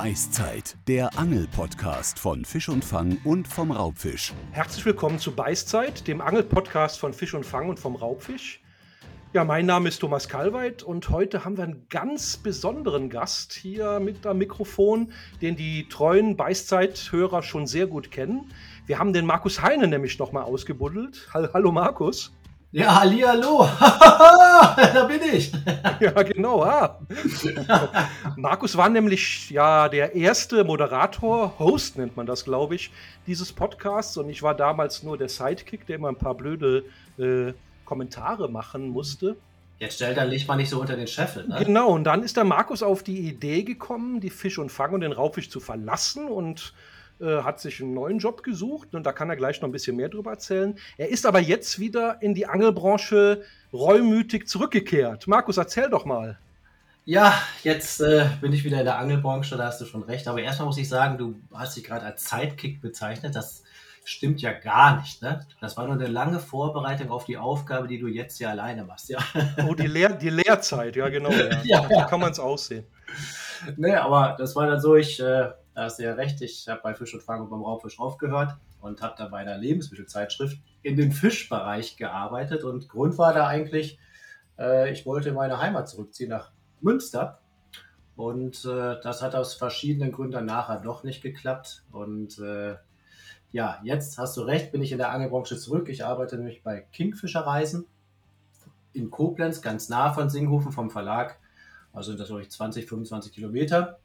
[0.00, 4.32] Beißzeit, der Angel-Podcast von Fisch und Fang und vom Raubfisch.
[4.52, 8.60] Herzlich willkommen zu Beißzeit, dem Angel-Podcast von Fisch und Fang und vom Raubfisch.
[9.32, 13.98] Ja, mein Name ist Thomas Kalweit und heute haben wir einen ganz besonderen Gast hier
[13.98, 15.10] mit am Mikrofon,
[15.42, 18.52] den die treuen Beißzeit-Hörer schon sehr gut kennen.
[18.86, 21.28] Wir haben den Markus Heine nämlich nochmal ausgebuddelt.
[21.34, 22.32] Hallo Markus.
[22.70, 25.50] Ja, hallo, da bin ich.
[26.00, 26.62] ja, genau.
[26.64, 27.00] Ah.
[28.36, 32.90] Markus war nämlich ja der erste Moderator, Host nennt man das, glaube ich,
[33.26, 34.18] dieses Podcasts.
[34.18, 36.84] Und ich war damals nur der Sidekick, der immer ein paar blöde
[37.16, 37.54] äh,
[37.86, 39.36] Kommentare machen musste.
[39.78, 41.48] Jetzt stell dein Licht mal nicht so unter den Scheffel.
[41.48, 41.64] Ne?
[41.64, 45.00] Genau, und dann ist der Markus auf die Idee gekommen, die Fisch und Fang und
[45.00, 46.74] den Raubfisch zu verlassen und
[47.20, 49.96] äh, hat sich einen neuen Job gesucht und da kann er gleich noch ein bisschen
[49.96, 50.78] mehr drüber erzählen.
[50.96, 55.26] Er ist aber jetzt wieder in die Angelbranche reumütig zurückgekehrt.
[55.26, 56.38] Markus, erzähl doch mal.
[57.04, 60.28] Ja, jetzt äh, bin ich wieder in der Angelbranche, da hast du schon recht.
[60.28, 63.34] Aber erstmal muss ich sagen, du hast dich gerade als Sidekick bezeichnet.
[63.34, 63.62] Das
[64.04, 65.22] stimmt ja gar nicht.
[65.22, 65.46] Ne?
[65.60, 69.08] Das war nur eine lange Vorbereitung auf die Aufgabe, die du jetzt ja alleine machst.
[69.08, 69.18] Ja.
[69.66, 71.30] Oh, die, Lehr die Lehrzeit, ja genau.
[71.30, 71.60] Ja.
[71.64, 72.04] ja, ja.
[72.04, 72.86] kann man es aussehen.
[73.76, 75.48] Nee, aber das war dann so, ich äh,
[75.78, 78.56] da hast du ja recht, ich habe bei Fisch und Fang und beim Raubfisch aufgehört
[78.80, 82.64] und habe da bei einer Lebensmittelzeitschrift in den Fischbereich gearbeitet.
[82.64, 83.96] Und Grund war da eigentlich,
[84.58, 87.38] äh, ich wollte in meine Heimat zurückziehen nach Münster.
[88.16, 91.84] Und äh, das hat aus verschiedenen Gründen nachher doch nicht geklappt.
[91.92, 92.74] Und äh,
[93.52, 95.88] ja, jetzt hast du recht, bin ich in der Angelbranche zurück.
[95.88, 97.86] Ich arbeite nämlich bei Kingfisher Reisen
[98.94, 101.38] in Koblenz, ganz nah von Singhofen vom Verlag.
[101.92, 104.00] Also sind das, glaube ich, 20, 25 Kilometer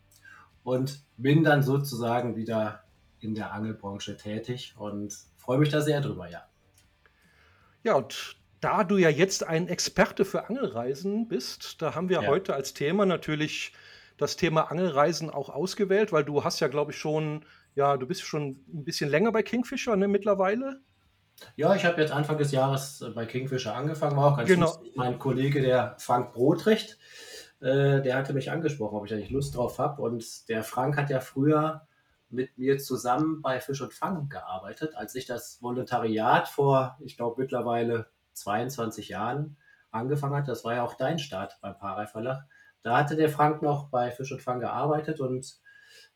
[0.63, 2.83] und bin dann sozusagen wieder
[3.19, 6.43] in der Angelbranche tätig und freue mich da sehr drüber, ja.
[7.83, 12.27] Ja, und da du ja jetzt ein Experte für Angelreisen bist, da haben wir ja.
[12.27, 13.73] heute als Thema natürlich
[14.17, 18.21] das Thema Angelreisen auch ausgewählt, weil du hast ja, glaube ich, schon, ja, du bist
[18.21, 20.79] schon ein bisschen länger bei Kingfisher, ne, mittlerweile.
[21.55, 24.67] Ja, ich habe jetzt Anfang des Jahres bei Kingfisher angefangen, war auch ganz genau.
[24.67, 24.93] lustig.
[24.95, 26.97] Mein Kollege, der Frank Brotrecht,
[27.63, 30.01] äh, der hatte mich angesprochen, ob ich da nicht Lust drauf habe.
[30.01, 31.87] Und der Frank hat ja früher
[32.29, 37.41] mit mir zusammen bei Fisch und Fang gearbeitet, als ich das Volontariat vor, ich glaube,
[37.41, 39.55] mittlerweile 22 Jahren
[39.91, 40.47] angefangen hat.
[40.47, 42.43] Das war ja auch dein Start beim Parei Verlag.
[42.81, 45.61] Da hatte der Frank noch bei Fisch und Fang gearbeitet und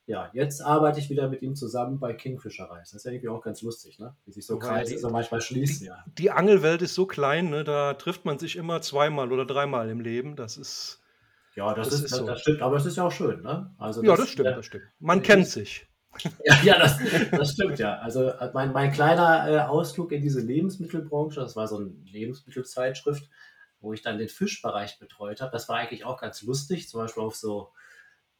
[0.06, 3.42] ja, jetzt arbeite ich wieder mit ihm zusammen bei Kingfisher Das ist ja irgendwie auch
[3.42, 4.16] ganz lustig, ne?
[4.26, 5.82] wie sich so Kreise so manchmal schließen.
[5.82, 6.04] Die, ja.
[6.18, 7.66] die Angelwelt ist so klein, ne?
[7.66, 10.38] da trifft man sich immer zweimal oder dreimal im Leben.
[10.38, 11.02] Das ist
[11.58, 12.26] ja, das, das ist, ist so.
[12.28, 13.74] das stimmt, aber es ist ja auch schön, ne?
[13.80, 14.84] Also ja, das stimmt, äh, das stimmt.
[15.00, 15.88] Man kennt sich.
[16.46, 17.00] Ja, ja das,
[17.32, 17.98] das stimmt ja.
[17.98, 23.28] Also äh, mein, mein kleiner äh, Ausflug in diese Lebensmittelbranche, das war so eine Lebensmittelzeitschrift,
[23.80, 25.52] wo ich dann den Fischbereich betreut habe.
[25.52, 27.72] Das war eigentlich auch ganz lustig, zum Beispiel auf so,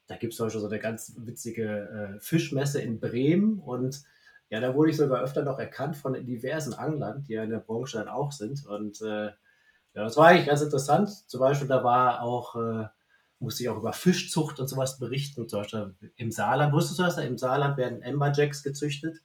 [0.06, 4.04] da gibt es zum Beispiel so eine ganz witzige äh, Fischmesse in Bremen und
[4.50, 7.58] ja, da wurde ich sogar öfter noch erkannt von diversen Anglern, die ja in der
[7.58, 8.64] Branche dann auch sind.
[8.68, 9.34] Und äh, ja,
[10.04, 11.10] das war eigentlich ganz interessant.
[11.10, 12.56] Zum Beispiel, da war auch
[13.40, 15.48] musste ich auch über Fischzucht und sowas berichten.
[15.48, 17.18] Zum Beispiel im Saarland, wusstest du das?
[17.18, 19.22] Im Saarland werden Amberjacks gezüchtet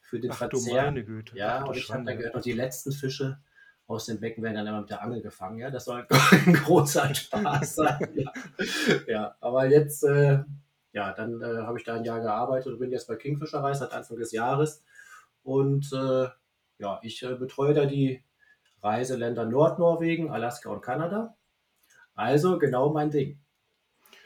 [0.00, 0.92] für den Ach, Verzehr.
[0.92, 1.36] Du Güte.
[1.36, 3.38] Ja, Ach, und ich habe da gehört, noch die letzten Fische
[3.86, 5.58] aus den Becken werden dann immer mit der Angel gefangen.
[5.58, 6.06] Ja, das soll
[6.46, 8.08] ein großer Spaß sein.
[8.14, 8.32] ja.
[9.06, 10.42] ja, aber jetzt, äh,
[10.92, 13.80] ja, dann äh, habe ich da ein Jahr gearbeitet und bin jetzt bei Kingfisher Reis
[13.80, 14.84] seit Anfang des Jahres.
[15.42, 16.28] Und äh,
[16.78, 18.22] ja, ich äh, betreue da die
[18.82, 21.36] Reiseländer Nordnorwegen, Alaska und Kanada.
[22.14, 23.40] Also genau mein Ding.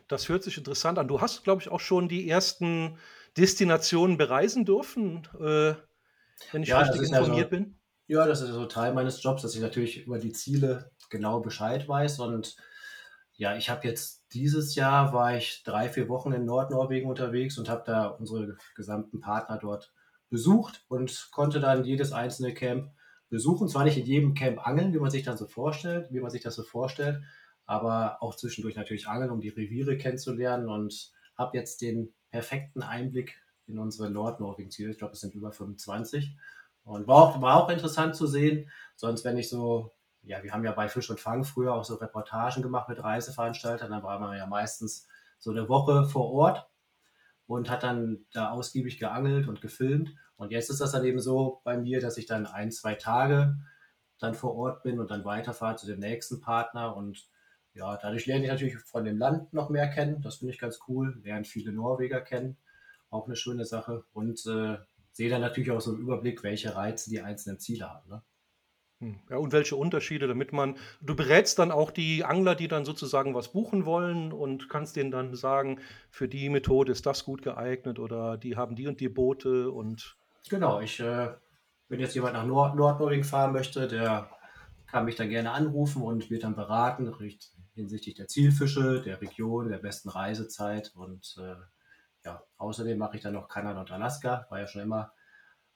[0.09, 1.07] Das hört sich interessant an.
[1.07, 2.99] Du hast, glaube ich, auch schon die ersten
[3.37, 5.75] Destinationen bereisen dürfen, äh,
[6.53, 7.79] wenn ich ja, richtig informiert also, bin.
[8.07, 11.87] Ja, das ist so Teil meines Jobs, dass ich natürlich über die Ziele genau Bescheid
[11.87, 12.21] weiß.
[12.21, 12.57] Und
[13.35, 17.69] ja, ich habe jetzt dieses Jahr war ich drei, vier Wochen in Nordnorwegen unterwegs und
[17.69, 19.93] habe da unsere gesamten Partner dort
[20.31, 22.93] besucht und konnte dann jedes einzelne Camp
[23.29, 23.69] besuchen.
[23.69, 26.43] Zwar nicht in jedem Camp angeln, wie man sich dann so vorstellt, wie man sich
[26.43, 27.23] das so vorstellt,
[27.69, 33.43] aber auch zwischendurch natürlich angeln, um die Reviere kennenzulernen und habe jetzt den perfekten Einblick
[33.67, 34.91] in unsere Nordnorwegen-Ziele.
[34.91, 36.35] Ich glaube, es sind über 25.
[36.85, 38.70] Und war auch, war auch interessant zu sehen.
[38.97, 39.93] Sonst, wenn ich so,
[40.23, 43.91] ja, wir haben ja bei Fisch und Fang früher auch so Reportagen gemacht mit Reiseveranstaltern,
[43.91, 45.06] dann war man ja meistens
[45.38, 46.70] so eine Woche vor Ort
[47.47, 50.15] und hat dann da ausgiebig geangelt und gefilmt.
[50.37, 53.59] Und jetzt ist das dann eben so bei mir, dass ich dann ein, zwei Tage
[54.19, 57.29] dann vor Ort bin und dann weiterfahre zu dem nächsten Partner und
[57.79, 60.21] ja, dadurch lerne ich natürlich von dem Land noch mehr kennen.
[60.21, 61.21] Das finde ich ganz cool.
[61.23, 62.57] Lernen viele Norweger kennen.
[63.09, 64.05] Auch eine schöne Sache.
[64.13, 64.79] Und äh,
[65.13, 68.11] sehe dann natürlich auch so einen Überblick, welche Reize die einzelnen Ziele haben.
[68.11, 68.23] Ne?
[69.01, 69.21] Hm.
[69.31, 73.33] Ja, und welche Unterschiede, damit man du berätst dann auch die Angler, die dann sozusagen
[73.33, 75.81] was buchen wollen und kannst denen dann sagen,
[76.11, 80.17] für die Methode ist das gut geeignet oder die haben die und die Boote und
[80.51, 81.29] Genau, ich, äh,
[81.89, 84.31] wenn jetzt jemand nach Nord Nordnorwegen fahren möchte, der
[84.87, 89.69] kann mich dann gerne anrufen und wird dann beraten richt- hinsichtlich der Zielfische, der Region,
[89.69, 91.55] der besten Reisezeit und äh,
[92.25, 95.13] ja, außerdem mache ich dann noch Kanada und Alaska, war ja schon immer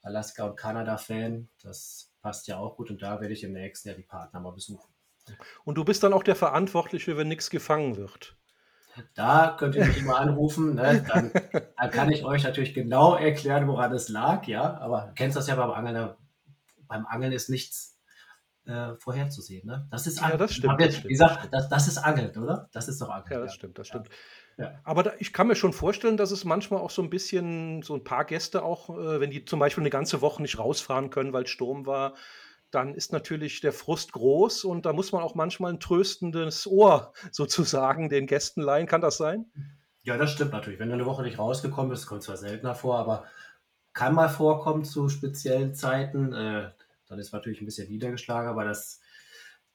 [0.01, 3.97] Alaska und Kanada-Fan, das passt ja auch gut und da werde ich im nächsten Jahr
[3.97, 4.93] die Partner mal besuchen.
[5.63, 8.35] und du bist dann auch der Verantwortliche, wenn nichts gefangen wird.
[9.15, 11.03] Da könnt ihr mich immer anrufen, ne?
[11.07, 11.31] dann,
[11.77, 15.47] dann kann ich euch natürlich genau erklären, woran es lag, ja, aber du kennst das
[15.47, 16.13] ja beim Angeln,
[16.87, 17.92] beim Angeln ist nichts
[18.65, 19.87] äh, vorherzusehen, ne?
[19.91, 20.39] Das ist Ja, Angeln.
[20.39, 22.69] das stimmt, ihr- das stimmt, Wie gesagt, das, das ist Angeln, oder?
[22.71, 23.33] Das ist doch Angeln.
[23.39, 24.09] Ja, das stimmt, das stimmt.
[24.57, 24.79] Ja.
[24.83, 27.95] Aber da, ich kann mir schon vorstellen, dass es manchmal auch so ein bisschen, so
[27.95, 31.33] ein paar Gäste auch, äh, wenn die zum Beispiel eine ganze Woche nicht rausfahren können,
[31.33, 32.13] weil Sturm war,
[32.71, 37.13] dann ist natürlich der Frust groß und da muss man auch manchmal ein tröstendes Ohr
[37.31, 38.87] sozusagen den Gästen leihen.
[38.87, 39.45] Kann das sein?
[40.03, 40.79] Ja, das stimmt natürlich.
[40.79, 43.25] Wenn du eine Woche nicht rausgekommen bist, kommt zwar seltener vor, aber
[43.93, 46.33] kann mal vorkommen zu speziellen Zeiten.
[46.33, 46.71] Äh,
[47.13, 48.99] dann ist natürlich ein bisschen niedergeschlagen, aber das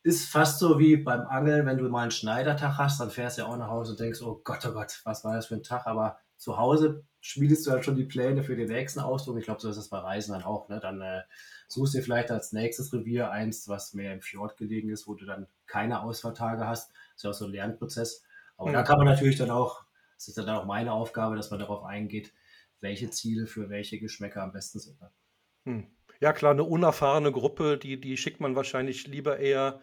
[0.02, 3.43] ist fast so wie beim Angeln, wenn du mal einen Schneidertag hast, dann fährst du
[3.43, 5.62] ja auch nach Hause und denkst, oh Gott, oh Gott, was war das für ein
[5.62, 5.87] Tag?
[5.87, 9.38] Aber zu Hause schmiedest du halt schon die Pläne für den nächsten Ausflug.
[9.38, 10.69] Ich glaube, so ist es bei Reisen dann auch.
[10.69, 10.79] Ne?
[10.81, 11.23] Dann äh,
[11.67, 15.26] suchst dir vielleicht als nächstes Revier eins, was mehr im Fjord gelegen ist, wo du
[15.26, 16.91] dann keine Ausfahrtage hast.
[16.91, 18.23] Das ist ja auch so ein Lernprozess.
[18.56, 18.75] Aber Mhm.
[18.75, 19.84] da kann man natürlich dann auch,
[20.17, 22.32] das ist dann auch meine Aufgabe, dass man darauf eingeht,
[22.81, 25.00] welche Ziele für welche Geschmäcker am besten sind.
[25.00, 25.11] Ne?
[25.67, 25.98] Hm.
[26.20, 29.81] Ja, klar, eine unerfahrene Gruppe, die, die schickt man wahrscheinlich lieber eher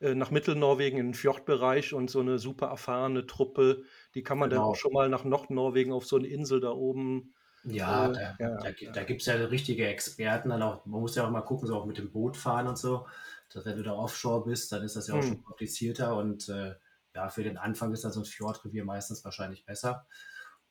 [0.00, 3.84] äh, nach Mittelnorwegen in den Fjordbereich und so eine super erfahrene Truppe,
[4.14, 4.66] die kann man dann Genau.
[4.66, 7.34] auch schon mal nach Nordnorwegen auf so eine Insel da oben.
[7.62, 10.50] Ja, Äh, da, ja, da, da gibt es ja richtige Experten.
[10.50, 12.78] Dann auch, man muss ja auch mal gucken, so auch mit dem Boot fahren und
[12.78, 13.06] so.
[13.52, 15.36] Dass wenn du da offshore bist, dann ist das ja auch Hm.
[15.36, 16.74] schon komplizierter und äh,
[17.14, 20.06] ja, für den Anfang ist dann so ein Fjordrevier meistens wahrscheinlich besser.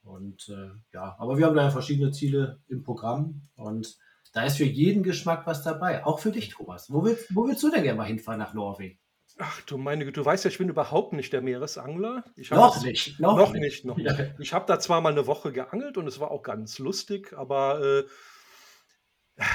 [0.03, 3.97] Und äh, ja, aber wir haben da ja verschiedene Ziele im Programm und
[4.35, 6.05] da ist für jeden Geschmack was dabei.
[6.05, 6.91] Auch für dich, Thomas.
[6.91, 8.99] Wo willst, wo willst du denn gerne mal hinfahren nach Norwegen?
[9.37, 12.23] Ach du meine Güte, du weißt ja, ich bin überhaupt nicht der Meeresangler.
[12.35, 13.19] Ich habe Noch das- nicht.
[13.19, 14.13] Noch nicht, noch Ja.
[14.13, 14.33] nicht.
[14.39, 17.81] Ich habe da zwar mal eine Woche geangelt und es war auch ganz lustig, aber
[17.81, 18.03] äh,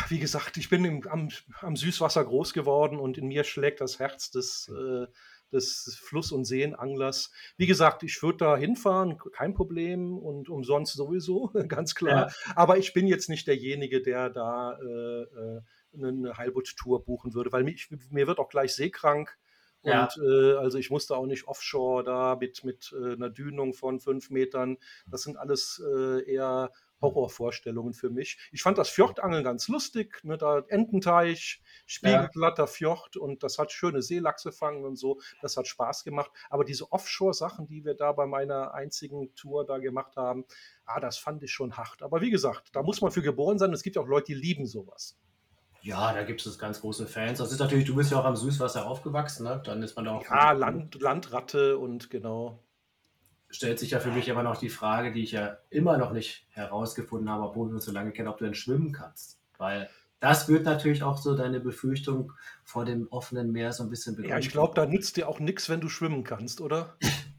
[0.09, 1.29] wie gesagt, ich bin im, am,
[1.61, 5.07] am Süßwasser groß geworden und in mir schlägt das Herz des, äh,
[5.53, 7.31] des Fluss- und Seenanglers.
[7.57, 12.33] Wie gesagt, ich würde da hinfahren, kein Problem und umsonst sowieso, ganz klar.
[12.55, 15.61] Aber ich bin jetzt nicht derjenige, der da äh, äh,
[15.95, 19.37] eine Heilbutt-Tour buchen würde, weil mich, mir wird auch gleich seekrank.
[19.83, 20.05] Ja.
[20.05, 23.99] Und äh, also ich musste auch nicht offshore da mit, mit äh, einer Dünung von
[23.99, 24.77] fünf Metern.
[25.07, 26.71] Das sind alles äh, eher
[27.01, 28.39] Horrorvorstellungen für mich.
[28.53, 34.03] Ich fand das Fjordangeln ganz lustig, ne, da Ententeich, spiegelglatter Fjord und das hat schöne
[34.03, 35.21] Seelachse fangen und so.
[35.43, 36.31] Das hat Spaß gemacht.
[36.49, 40.45] Aber diese Offshore-Sachen, die wir da bei meiner einzigen Tour da gemacht haben,
[40.85, 42.03] ah, das fand ich schon hart.
[42.03, 43.73] Aber wie gesagt, da muss man für geboren sein.
[43.73, 45.19] Es gibt ja auch Leute, die lieben sowas.
[45.83, 47.39] Ja, da gibt es ganz große Fans.
[47.39, 49.63] Das ist natürlich, du bist ja auch am Süßwasser aufgewachsen, ne?
[49.65, 50.25] Dann ist man da auch.
[50.25, 52.63] Ja, Land, Landratte und genau.
[53.51, 56.47] Stellt sich ja für mich aber noch die Frage, die ich ja immer noch nicht
[56.51, 59.41] herausgefunden habe, obwohl wir uns so lange kennen, ob du denn schwimmen kannst.
[59.59, 59.89] Weil
[60.21, 64.39] das wird natürlich auch so deine Befürchtung vor dem offenen Meer so ein bisschen Ja,
[64.39, 66.97] ich glaube, da nützt dir auch nichts, wenn du schwimmen kannst, oder?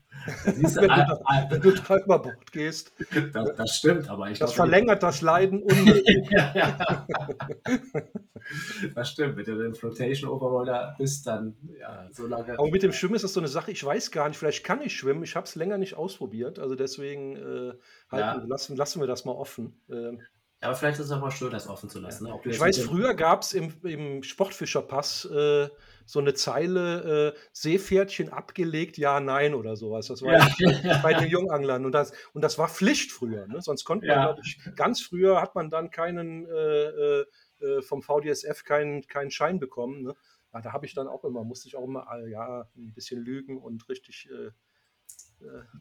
[0.45, 2.93] Siehst du, wenn, du ah, da, ah, wenn du da über Bord gehst.
[3.33, 6.27] das, das stimmt, aber ich Das glaube, verlängert das Leiden unmöglich.
[6.31, 7.07] ja, ja.
[8.95, 9.37] das stimmt.
[9.37, 12.53] Wenn du den Flotation Overall da bist, dann ja, so lange.
[12.57, 14.81] Aber mit dem Schwimmen ist das so eine Sache, ich weiß gar nicht, vielleicht kann
[14.81, 17.73] ich schwimmen, ich habe es länger nicht ausprobiert, also deswegen äh,
[18.11, 18.43] halten, Ja.
[18.47, 19.81] lassen, lassen wir das mal offen.
[19.89, 20.21] Ähm,
[20.61, 22.25] aber vielleicht ist es auch mal schön, das offen zu lassen.
[22.25, 22.39] Ne?
[22.45, 25.69] Ich weiß, früher gab es im, im Sportfischerpass äh,
[26.05, 30.07] so eine Zeile äh, Seepferdchen abgelegt, ja, nein oder sowas.
[30.07, 30.47] Das war Ja.
[31.03, 33.47] bei den Junganglern und das, und das war Pflicht früher.
[33.47, 33.61] Ne?
[33.61, 34.25] Sonst konnte man, Ja.
[34.25, 37.25] glaube ich, ganz früher hat man dann keinen äh, äh,
[37.61, 40.03] äh, vom VDSF keinen, keinen Schein bekommen.
[40.03, 40.15] Ne?
[40.53, 43.21] Ja, da habe ich dann auch immer, musste ich auch immer äh, ja, ein bisschen
[43.23, 44.51] lügen und richtig äh,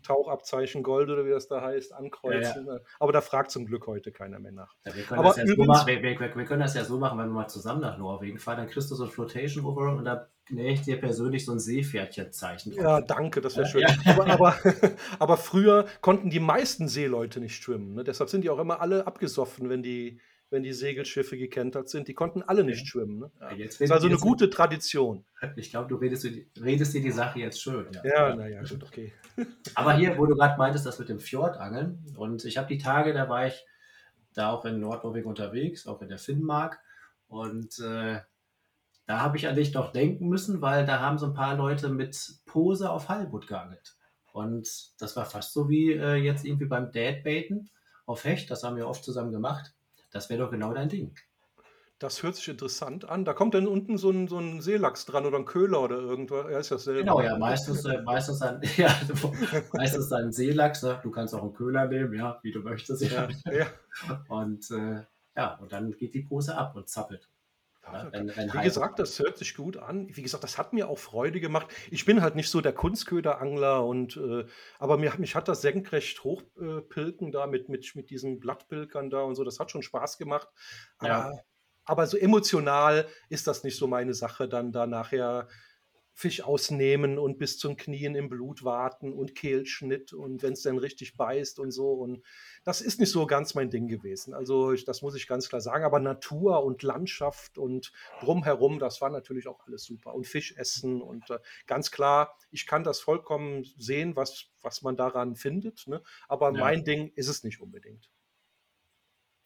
[0.02, 2.64] Tauchabzeichen Gold oder wie das da heißt, ankreuzen.
[2.64, 2.80] ne?
[2.98, 4.74] Aber da fragt zum Glück heute keiner mehr nach.
[4.84, 6.98] Ja, wir, können Aber das ja so machen, wir, wir, wir können das ja so
[6.98, 9.96] machen, wenn wir mal zusammen nach Norwegen fahren, dann kriegst du so ein Flotation Overall
[9.96, 12.72] und da nähe ich dir persönlich so ein Seepferdchenzeichen.
[12.72, 13.82] Ja, danke, das wäre schön.
[13.82, 13.94] Ja.
[14.06, 14.56] Aber, aber,
[15.18, 17.94] aber früher konnten die meisten Seeleute nicht schwimmen.
[17.94, 18.04] Ne?
[18.04, 22.08] Deshalb sind die auch immer alle abgesoffen, wenn die, wenn die Segelschiffe gekentert sind.
[22.08, 23.20] Die konnten alle nicht schwimmen.
[23.20, 23.30] Ne?
[23.40, 23.50] Ja.
[23.50, 25.24] Ja, jetzt Das ist also eine gute Tradition.
[25.56, 27.86] Ich glaube, du redest, dir die- redest dir die Sache jetzt schön.
[28.04, 29.12] Ja, naja, gut, okay.
[29.74, 32.04] Aber hier, wo du gerade meintest, das mit dem Fjordangeln.
[32.16, 33.64] Und ich habe die Tage, da war ich
[34.34, 36.80] da auch in Nordnorwegen unterwegs, auch in der Finnmark.
[37.28, 38.20] Und äh,
[39.06, 41.88] da habe ich an dich doch denken müssen, weil da haben so ein paar Leute
[41.88, 42.16] mit
[42.46, 43.96] Pose auf Halbut geangelt.
[44.32, 44.68] Und
[45.00, 47.70] das war fast so wie äh, jetzt irgendwie beim Dad-Baiten
[48.06, 48.50] auf Hecht.
[48.50, 49.72] Das haben wir oft zusammen gemacht.
[50.10, 51.14] Das wäre doch genau dein Ding.
[52.00, 53.26] Das hört sich interessant an.
[53.26, 56.46] Da kommt dann unten so ein, so ein Seelachs dran oder ein Köhler oder irgendwas.
[56.46, 57.00] Er ist dasselbe.
[57.00, 58.88] Genau, ja, meistens, äh, meistens, dann, ja,
[59.74, 60.82] meistens dann Seelachs.
[60.82, 60.98] Ne?
[61.02, 63.02] Du kannst auch einen Köhler nehmen, ja, wie du möchtest.
[63.02, 63.28] Ja.
[63.52, 63.66] ja.
[64.28, 65.02] Und äh,
[65.36, 67.29] ja, und dann geht die Pose ab und zappelt.
[68.12, 70.08] Wenn, wenn wie gesagt, das hört sich gut an.
[70.10, 71.68] Wie gesagt, das hat mir auch Freude gemacht.
[71.90, 74.44] Ich bin halt nicht so der Kunstköderangler und äh,
[74.78, 79.22] aber mir, mich hat das senkrecht hochpilken äh, da mit, mit, mit diesen Blattpilkern da
[79.22, 80.48] und so, das hat schon Spaß gemacht.
[80.98, 81.32] Aber ja
[81.90, 85.48] aber so emotional ist das nicht so meine Sache, dann da nachher
[86.20, 90.76] Fisch ausnehmen und bis zum Knien im Blut warten und Kehlschnitt und wenn es dann
[90.76, 91.92] richtig beißt und so.
[91.94, 92.22] Und
[92.62, 94.34] das ist nicht so ganz mein Ding gewesen.
[94.34, 95.82] Also ich, das muss ich ganz klar sagen.
[95.82, 100.14] Aber Natur und Landschaft und drumherum, das war natürlich auch alles super.
[100.14, 104.96] Und Fisch essen und äh, ganz klar, ich kann das vollkommen sehen, was, was man
[104.96, 105.86] daran findet.
[105.86, 106.02] Ne?
[106.28, 106.60] Aber ja.
[106.60, 108.10] mein Ding ist es nicht unbedingt.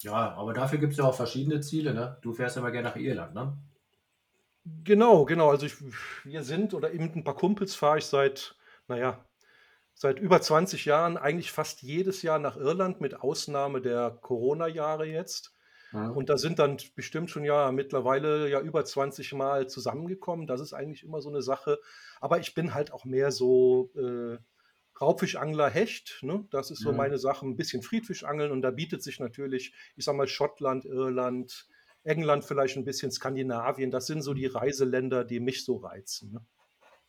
[0.00, 2.18] Ja, aber dafür gibt es ja auch verschiedene Ziele, ne?
[2.20, 3.56] Du fährst ja mal gerne nach Irland, ne?
[4.64, 5.50] Genau, genau.
[5.50, 5.74] Also ich,
[6.24, 8.56] wir sind oder eben ein paar Kumpels fahre ich seit,
[8.88, 9.24] naja,
[9.94, 15.54] seit über 20 Jahren eigentlich fast jedes Jahr nach Irland, mit Ausnahme der Corona-Jahre jetzt.
[15.92, 16.08] Ja.
[16.08, 20.46] Und da sind dann bestimmt schon ja mittlerweile ja über 20 Mal zusammengekommen.
[20.46, 21.78] Das ist eigentlich immer so eine Sache.
[22.20, 24.38] Aber ich bin halt auch mehr so äh,
[25.00, 26.46] Raubfischangler Hecht, ne?
[26.50, 26.98] das ist so mhm.
[26.98, 31.66] meine Sache, ein bisschen Friedfischangeln und da bietet sich natürlich, ich sag mal, Schottland, Irland,
[32.04, 36.32] England, vielleicht ein bisschen Skandinavien, das sind so die Reiseländer, die mich so reizen.
[36.32, 36.46] Ne?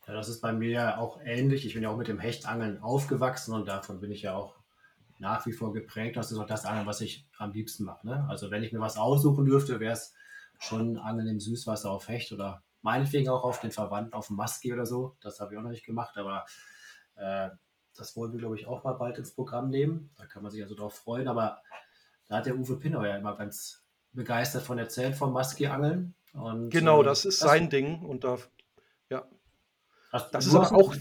[0.06, 1.66] Ja, das ist bei mir auch ähnlich.
[1.66, 4.56] Ich bin ja auch mit dem Hechtangeln aufgewachsen und davon bin ich ja auch
[5.18, 6.16] nach wie vor geprägt.
[6.16, 8.06] Das ist auch das Angeln, was ich am liebsten mache.
[8.06, 8.26] Ne?
[8.28, 10.14] Also wenn ich mir was aussuchen dürfte, wäre es
[10.58, 14.72] schon Angeln im Süßwasser auf Hecht oder meinetwegen auch auf den Verwandten auf dem Maski
[14.72, 15.16] oder so.
[15.20, 16.46] Das habe ich auch noch nicht gemacht, aber
[17.16, 17.50] äh,
[17.96, 20.10] das wollen wir, glaube ich, auch mal bald ins Programm nehmen.
[20.16, 21.28] Da kann man sich also darauf freuen.
[21.28, 21.60] Aber
[22.28, 23.85] da hat der Uwe Pinner ja immer ganz
[24.16, 26.14] begeistert von erzählt, vom Maski-Angeln.
[26.70, 28.00] genau, äh, das ist das, sein Ding.
[28.00, 28.38] Und da,
[29.08, 29.24] ja.
[30.12, 30.94] Hast, das ist aber auch,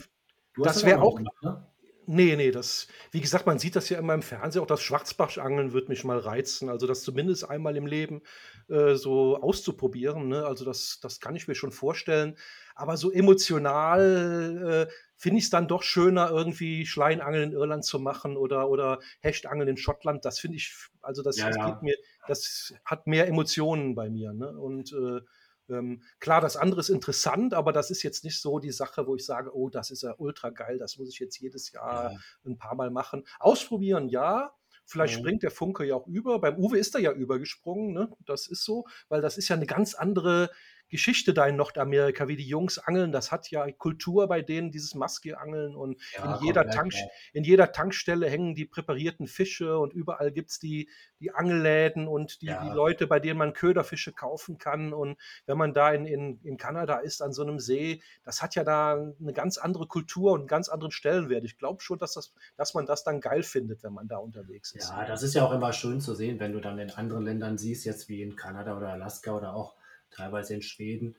[0.58, 1.66] das wäre auch, gemacht, ne?
[2.08, 5.74] Nee, nee, das, wie gesagt, man sieht das ja immer im Fernsehen, auch das Schwarzbachangeln
[5.74, 6.70] wird mich mal reizen.
[6.70, 8.22] Also das zumindest einmal im Leben
[8.70, 10.28] äh, so auszuprobieren.
[10.28, 10.46] Ne?
[10.46, 12.38] Also das, das kann ich mir schon vorstellen.
[12.76, 18.00] Aber so emotional äh, finde ich es dann doch schöner, irgendwie Schleinangeln in Irland zu
[18.00, 20.26] machen oder, oder Hechtangeln in Schottland.
[20.26, 21.80] Das finde ich, also das, ja, das ja.
[21.82, 21.96] mir,
[22.28, 24.34] das hat mehr Emotionen bei mir.
[24.34, 24.58] Ne?
[24.58, 25.22] Und äh,
[25.70, 29.16] ähm, klar, das andere ist interessant, aber das ist jetzt nicht so die Sache, wo
[29.16, 32.18] ich sage, oh, das ist ja ultra geil, das muss ich jetzt jedes Jahr ja.
[32.46, 33.26] ein paar Mal machen.
[33.40, 34.54] Ausprobieren, ja.
[34.88, 35.22] Vielleicht mhm.
[35.22, 36.40] springt der Funke ja auch über.
[36.40, 38.12] Beim Uwe ist er ja übergesprungen, ne?
[38.26, 40.52] Das ist so, weil das ist ja eine ganz andere
[40.96, 43.12] Geschichte da in Nordamerika, wie die Jungs angeln.
[43.12, 45.76] Das hat ja Kultur bei denen, dieses Maske-Angeln.
[45.76, 46.94] Und ja, in, jeder Tank,
[47.34, 52.42] in jeder Tankstelle hängen die präparierten Fische und überall gibt es die, die Angelläden und
[52.42, 52.64] die, ja.
[52.64, 54.94] die Leute, bei denen man Köderfische kaufen kann.
[54.94, 58.56] Und wenn man da in, in, in Kanada ist, an so einem See, das hat
[58.56, 61.44] ja da eine ganz andere Kultur und einen ganz anderen Stellenwert.
[61.44, 64.72] Ich glaube schon, dass, das, dass man das dann geil findet, wenn man da unterwegs
[64.74, 64.90] ist.
[64.90, 67.58] Ja, das ist ja auch immer schön zu sehen, wenn du dann in anderen Ländern
[67.58, 69.76] siehst, jetzt wie in Kanada oder Alaska oder auch
[70.12, 71.16] teilweise in Schweden,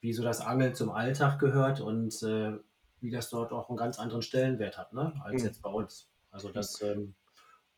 [0.00, 2.52] wie so das Angeln zum Alltag gehört und äh,
[3.00, 5.48] wie das dort auch einen ganz anderen Stellenwert hat, ne, als mhm.
[5.48, 6.10] jetzt bei uns.
[6.30, 6.80] Also das.
[6.82, 7.14] Ähm,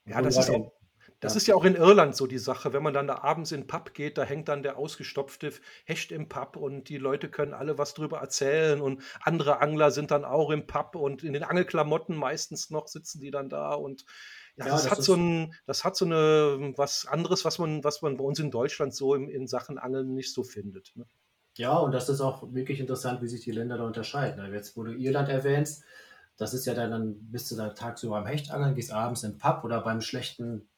[0.06, 0.72] ja, das ist auch.
[1.20, 1.36] Das ja.
[1.38, 2.72] ist ja auch in Irland so die Sache.
[2.72, 5.52] Wenn man dann da abends in den Pub geht, da hängt dann der ausgestopfte
[5.84, 10.10] Hecht im Pub und die Leute können alle was drüber erzählen und andere Angler sind
[10.10, 14.04] dann auch im Pub und in den Angelklamotten meistens noch sitzen die dann da und
[14.56, 18.02] ja, das, das, hat so ein, das hat so eine was anderes, was man, was
[18.02, 20.92] man bei uns in Deutschland so in, in Sachen Angeln nicht so findet.
[20.96, 21.04] Ne?
[21.56, 24.40] Ja, und das ist auch wirklich interessant, wie sich die Länder da unterscheiden.
[24.40, 25.84] Also jetzt, wo du Irland erwähnst,
[26.36, 29.64] das ist ja dann, dann bist du da tagsüber am Hechtangeln, gehst abends im Pub
[29.64, 30.68] oder beim schlechten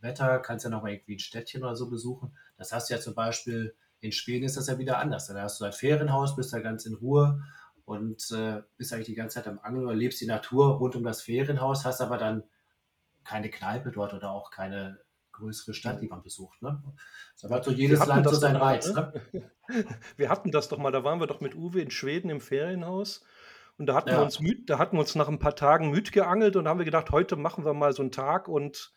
[0.00, 2.36] Wetter kannst du ja noch mal irgendwie ein Städtchen oder so besuchen.
[2.56, 5.26] Das hast du ja zum Beispiel in Schweden ist das ja wieder anders.
[5.26, 7.42] Da hast du ein Ferienhaus, bist da ganz in Ruhe
[7.84, 11.04] und äh, bist eigentlich die ganze Zeit am Angeln oder lebst die Natur rund um
[11.04, 12.42] das Ferienhaus, hast aber dann
[13.26, 14.98] keine Kneipe dort oder auch keine
[15.32, 16.62] größere Stadt, die man besucht.
[16.62, 16.82] Ne?
[17.42, 18.92] Da hat so jedes Land so seinen Reiz.
[18.92, 19.12] Ne?
[20.16, 23.24] Wir hatten das doch mal, da waren wir doch mit Uwe in Schweden im Ferienhaus.
[23.78, 24.16] Und da hatten, ja.
[24.16, 26.78] wir uns müd, da hatten wir uns nach ein paar Tagen müd geangelt und haben
[26.78, 28.92] wir gedacht, heute machen wir mal so einen Tag und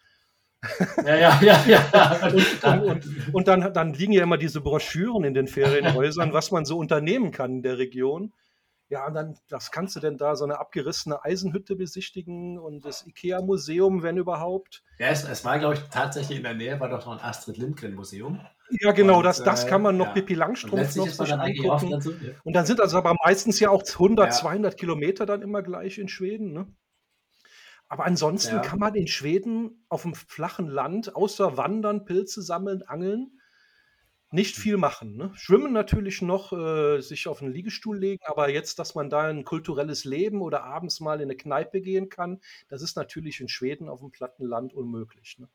[1.06, 2.28] ja, ja, ja, ja.
[2.32, 6.52] und, dann, und, und dann, dann, liegen ja immer diese Broschüren in den Ferienhäusern, was
[6.52, 8.34] man so unternehmen kann in der Region.
[8.90, 13.06] Ja, und dann, was kannst du denn da, so eine abgerissene Eisenhütte besichtigen und das
[13.06, 14.84] IKEA-Museum, wenn überhaupt?
[14.98, 17.58] Ja, es, es war, glaube ich, tatsächlich in der Nähe, war doch noch ein Astrid
[17.58, 18.40] Lindgren-Museum.
[18.82, 20.14] Ja, genau, und, das, das kann man noch, ja.
[20.14, 21.92] Pippi Langstrumpf noch sich angucken.
[21.92, 22.34] Dazu, ja.
[22.44, 24.32] Und dann sind also aber meistens ja auch 100, ja.
[24.32, 26.52] 200 Kilometer dann immer gleich in Schweden.
[26.52, 26.68] Ne?
[27.90, 28.62] Aber ansonsten ja.
[28.62, 33.39] kann man in Schweden auf dem flachen Land außer Wandern, Pilze sammeln, Angeln
[34.32, 35.16] nicht viel machen.
[35.16, 35.32] Ne?
[35.36, 39.44] Schwimmen natürlich noch, äh, sich auf einen Liegestuhl legen, aber jetzt, dass man da ein
[39.44, 43.90] kulturelles Leben oder abends mal in eine Kneipe gehen kann, das ist natürlich in Schweden
[43.90, 45.38] auf dem platten Land unmöglich.
[45.40, 45.48] Ne?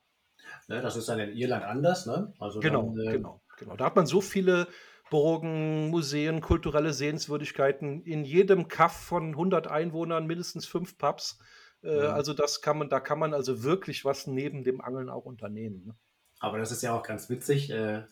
[0.68, 2.32] Ne, das ist dann in Irland anders, ne?
[2.38, 3.76] Also genau, dann, äh, genau, genau.
[3.76, 4.68] Da hat man so viele
[5.10, 8.02] Burgen, Museen, kulturelle Sehenswürdigkeiten.
[8.02, 11.38] In jedem Kaff von 100 Einwohnern mindestens fünf Pubs.
[11.82, 12.06] Äh, mhm.
[12.06, 15.84] Also das kann man, da kann man also wirklich was neben dem Angeln auch unternehmen.
[15.86, 15.94] Ne?
[16.40, 17.70] Aber das ist ja auch ganz witzig.
[17.70, 18.04] Äh,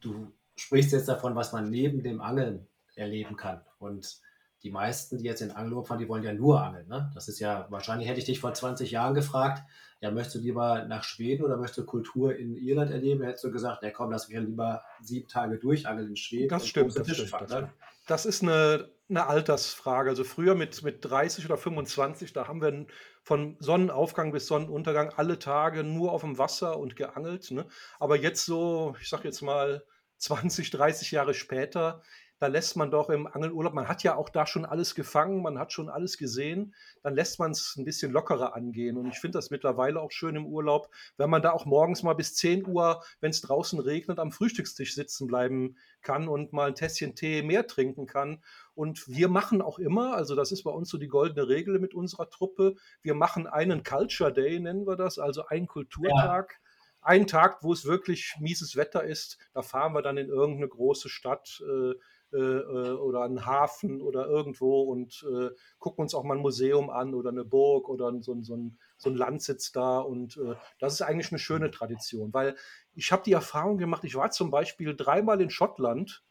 [0.00, 3.60] du sprichst jetzt davon, was man neben dem Angeln erleben kann.
[3.78, 4.20] Und
[4.62, 6.88] die meisten, die jetzt in Angelurlaub fahren, die wollen ja nur angeln.
[6.88, 7.10] Ne?
[7.14, 9.62] Das ist ja, wahrscheinlich hätte ich dich vor 20 Jahren gefragt,
[10.00, 13.22] ja, möchtest du lieber nach Schweden oder möchtest du Kultur in Irland erleben?
[13.22, 16.48] Hättest du gesagt, ja komm, lass mich lieber sieben Tage durchangeln in Schweden.
[16.48, 17.72] Das stimmt, das stimmt, fahren, das, ne?
[18.06, 20.10] das ist eine, eine Altersfrage.
[20.10, 22.86] Also früher mit, mit 30 oder 25, da haben wir
[23.26, 27.50] von Sonnenaufgang bis Sonnenuntergang alle Tage nur auf dem Wasser und geangelt.
[27.50, 27.66] Ne?
[27.98, 29.84] Aber jetzt so, ich sag jetzt mal
[30.18, 32.02] 20, 30 Jahre später,
[32.38, 35.58] da lässt man doch im Angelurlaub, man hat ja auch da schon alles gefangen, man
[35.58, 38.98] hat schon alles gesehen, dann lässt man es ein bisschen lockerer angehen.
[38.98, 42.14] Und ich finde das mittlerweile auch schön im Urlaub, wenn man da auch morgens mal
[42.14, 46.74] bis 10 Uhr, wenn es draußen regnet, am Frühstückstisch sitzen bleiben kann und mal ein
[46.74, 48.42] Tässchen Tee mehr trinken kann.
[48.74, 51.94] Und wir machen auch immer, also das ist bei uns so die goldene Regel mit
[51.94, 56.52] unserer Truppe, wir machen einen Culture Day, nennen wir das, also einen Kulturtag.
[56.52, 56.66] Ja
[57.06, 61.08] einen Tag, wo es wirklich mieses Wetter ist, da fahren wir dann in irgendeine große
[61.08, 61.94] Stadt, äh,
[62.36, 66.90] äh, äh, oder einen Hafen oder irgendwo und äh, gucken uns auch mal ein Museum
[66.90, 70.00] an oder eine Burg oder so, so, ein, so ein Landsitz da.
[70.00, 72.56] Und äh, das ist eigentlich eine schöne Tradition, weil
[72.92, 76.24] ich habe die Erfahrung gemacht, ich war zum Beispiel dreimal in Schottland.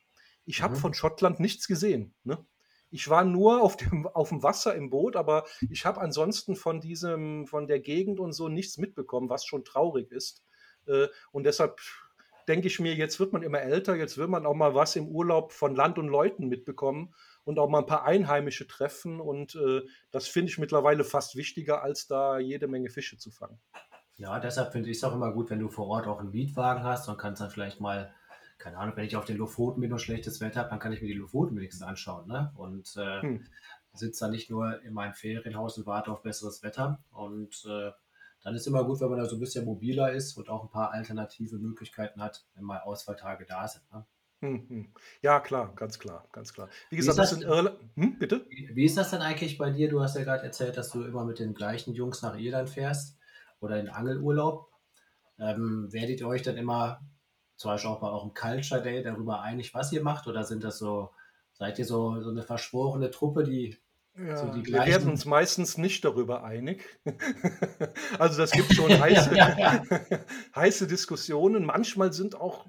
[0.46, 0.80] Ich habe mhm.
[0.80, 2.14] von Schottland nichts gesehen.
[2.24, 2.38] Ne?
[2.92, 6.82] Ich war nur auf dem, auf dem Wasser im Boot, aber ich habe ansonsten von
[6.82, 10.44] diesem, von der Gegend und so nichts mitbekommen, was schon traurig ist.
[10.86, 11.80] Äh, und deshalb
[12.48, 15.08] denke ich mir, jetzt wird man immer älter, jetzt will man auch mal was im
[15.08, 19.20] Urlaub von Land und Leuten mitbekommen und auch mal ein paar Einheimische treffen.
[19.20, 19.82] Und äh,
[20.12, 23.60] das finde ich mittlerweile fast wichtiger, als da jede Menge Fische zu fangen.
[24.18, 26.84] Ja, deshalb finde ich es auch immer gut, wenn du vor Ort auch einen Mietwagen
[26.84, 28.14] hast und kannst dann vielleicht mal,
[28.58, 31.02] keine Ahnung, wenn ich auf den Lofoten bin und schlechtes Wetter habe, dann kann ich
[31.02, 32.28] mir die Lofoten wenigstens anschauen.
[32.28, 32.52] Ne?
[32.56, 33.46] Und äh, hm.
[33.94, 37.00] sitze dann nicht nur in meinem Ferienhaus und warte auf besseres Wetter.
[37.12, 37.92] Und äh,
[38.46, 40.70] dann ist immer gut, wenn man da so ein bisschen mobiler ist und auch ein
[40.70, 43.92] paar alternative Möglichkeiten hat, wenn mal Ausfalltage da sind.
[43.92, 44.06] Ne?
[44.42, 44.94] Hm, hm.
[45.24, 46.70] Ja, klar, ganz klar, ganz klar.
[46.92, 47.80] Wie gesagt, das, das sind Irland.
[47.96, 48.46] Hm, bitte?
[48.48, 49.90] Wie ist das denn eigentlich bei dir?
[49.90, 53.18] Du hast ja gerade erzählt, dass du immer mit den gleichen Jungs nach Irland fährst
[53.62, 54.70] oder in Angelurlaub.
[55.40, 57.02] Ähm, werdet ihr euch dann immer,
[57.58, 60.28] zum Beispiel auch bei eurem Culture Day, darüber einig, was ihr macht?
[60.28, 61.10] Oder sind das so,
[61.54, 63.80] seid ihr so, so eine verschworene Truppe, die
[64.18, 66.84] ja, so wir werden uns meistens nicht darüber einig.
[68.20, 69.32] also das gibt schon heiße,
[70.56, 71.66] heiße Diskussionen.
[71.66, 72.68] Manchmal sind auch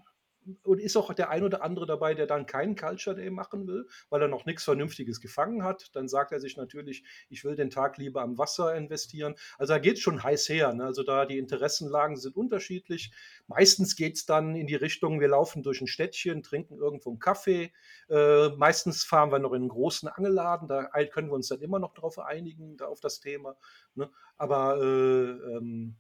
[0.63, 3.87] und ist auch der ein oder andere dabei, der dann keinen Culture Day machen will,
[4.11, 5.91] weil er noch nichts Vernünftiges gefangen hat.
[5.95, 9.35] Dann sagt er sich natürlich, ich will den Tag lieber am Wasser investieren.
[9.59, 10.73] Also da geht es schon heiß her.
[10.73, 10.85] Ne?
[10.85, 13.13] Also da die Interessenlagen sind unterschiedlich.
[13.47, 17.19] Meistens geht es dann in die Richtung, wir laufen durch ein Städtchen, trinken irgendwo einen
[17.19, 17.73] Kaffee.
[18.09, 20.69] Äh, meistens fahren wir noch in einen großen Angelladen.
[20.69, 23.57] Da können wir uns dann immer noch darauf einigen, da auf das Thema.
[23.95, 24.11] Ne?
[24.37, 25.97] Aber äh, ähm,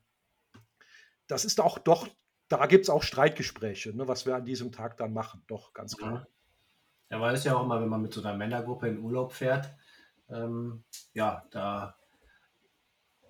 [1.26, 2.08] das ist auch doch
[2.48, 5.42] da gibt es auch Streitgespräche, ne, was wir an diesem Tag dann machen.
[5.46, 6.26] Doch, ganz klar.
[7.10, 9.70] Ja, weil es ja auch immer, wenn man mit so einer Männergruppe in Urlaub fährt,
[10.28, 11.96] ähm, ja, da.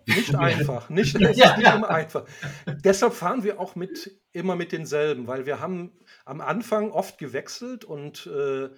[0.07, 1.57] Nicht einfach, nicht, ja, ja.
[1.57, 2.25] nicht immer einfach.
[2.67, 7.85] Deshalb fahren wir auch mit, immer mit denselben, weil wir haben am Anfang oft gewechselt
[7.85, 8.69] und äh,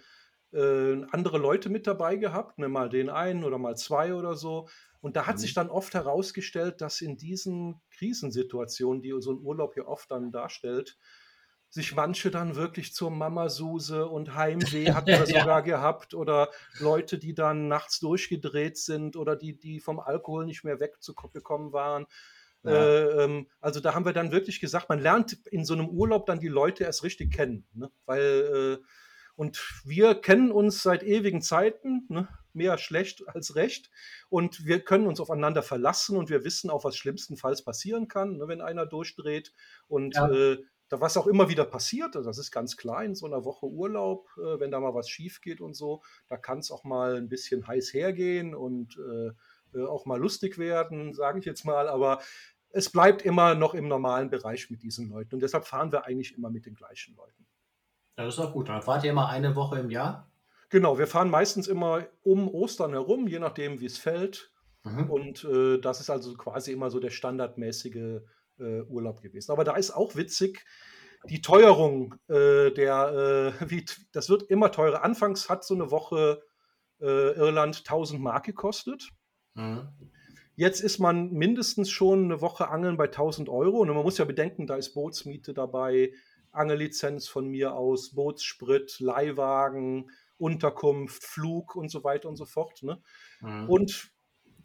[0.53, 4.68] äh, andere Leute mit dabei gehabt, ne, mal den einen oder mal zwei oder so.
[5.01, 5.41] Und da hat mhm.
[5.41, 10.33] sich dann oft herausgestellt, dass in diesen Krisensituationen, die so ein Urlaub hier oft dann
[10.33, 10.99] darstellt,
[11.71, 15.27] sich manche dann wirklich zur Mamasuse und Heimweh hatten wir ja.
[15.27, 20.65] sogar gehabt oder Leute, die dann nachts durchgedreht sind oder die, die vom Alkohol nicht
[20.65, 22.07] mehr wegzubekommen waren.
[22.65, 22.73] Ja.
[22.73, 26.27] Äh, ähm, also da haben wir dann wirklich gesagt, man lernt in so einem Urlaub
[26.27, 27.91] dann die Leute erst richtig kennen, ne?
[28.07, 28.85] weil äh,
[29.37, 32.27] und wir kennen uns seit ewigen Zeiten, ne?
[32.59, 33.90] Mehr schlecht als recht.
[34.29, 38.49] Und wir können uns aufeinander verlassen und wir wissen auch, was schlimmstenfalls passieren kann, ne?
[38.49, 39.55] wenn einer durchdreht.
[39.87, 40.29] Und ja.
[40.29, 43.44] äh, da was auch immer wieder passiert, also das ist ganz klar in so einer
[43.44, 46.85] Woche Urlaub, äh, wenn da mal was schief geht und so, da kann es auch
[46.85, 49.33] mal ein bisschen heiß hergehen und äh,
[49.79, 52.21] äh, auch mal lustig werden, sage ich jetzt mal, aber
[52.71, 56.37] es bleibt immer noch im normalen Bereich mit diesen Leuten und deshalb fahren wir eigentlich
[56.37, 57.47] immer mit den gleichen Leuten.
[58.16, 58.68] Ja, das ist auch gut.
[58.68, 60.29] Dann fahrt ihr immer eine Woche im Jahr?
[60.70, 64.52] Genau, wir fahren meistens immer um Ostern herum, je nachdem, wie es fällt.
[64.85, 65.11] Mhm.
[65.11, 68.20] Und äh, das ist also quasi immer so der standardmäßige
[68.59, 69.52] äh, Urlaub gewesen.
[69.52, 70.64] Aber da ist auch witzig,
[71.24, 75.04] die Teuerung äh, der, äh, wie, das wird immer teurer.
[75.04, 76.42] Anfangs hat so eine Woche
[77.00, 79.09] äh, Irland 1000 Mark gekostet.
[79.54, 79.88] Mhm.
[80.54, 83.78] Jetzt ist man mindestens schon eine Woche angeln bei 1000 Euro.
[83.78, 86.12] Und man muss ja bedenken, da ist Bootsmiete dabei,
[86.50, 92.83] Angellizenz von mir aus, Bootssprit, Leihwagen, Unterkunft, Flug und so weiter und so fort.
[92.83, 93.03] Ne?
[93.40, 93.68] Mhm.
[93.68, 94.12] Und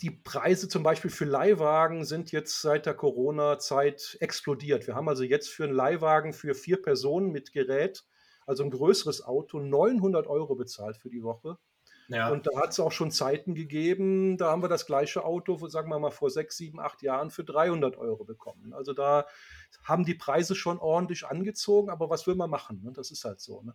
[0.02, 4.88] die Preise zum Beispiel für Leihwagen sind jetzt seit der Corona-Zeit explodiert.
[4.88, 8.04] Wir haben also jetzt für einen Leihwagen für vier Personen mit Gerät,
[8.46, 11.58] also ein größeres Auto, 900 Euro bezahlt für die Woche.
[12.10, 12.30] Ja.
[12.30, 15.90] Und da hat es auch schon Zeiten gegeben, da haben wir das gleiche Auto, sagen
[15.90, 18.74] wir mal, vor sechs, sieben, acht Jahren für 300 Euro bekommen.
[18.74, 19.26] Also da
[19.84, 22.82] haben die Preise schon ordentlich angezogen, aber was will man machen?
[22.84, 22.92] Ne?
[22.92, 23.62] Das ist halt so.
[23.62, 23.74] Ne?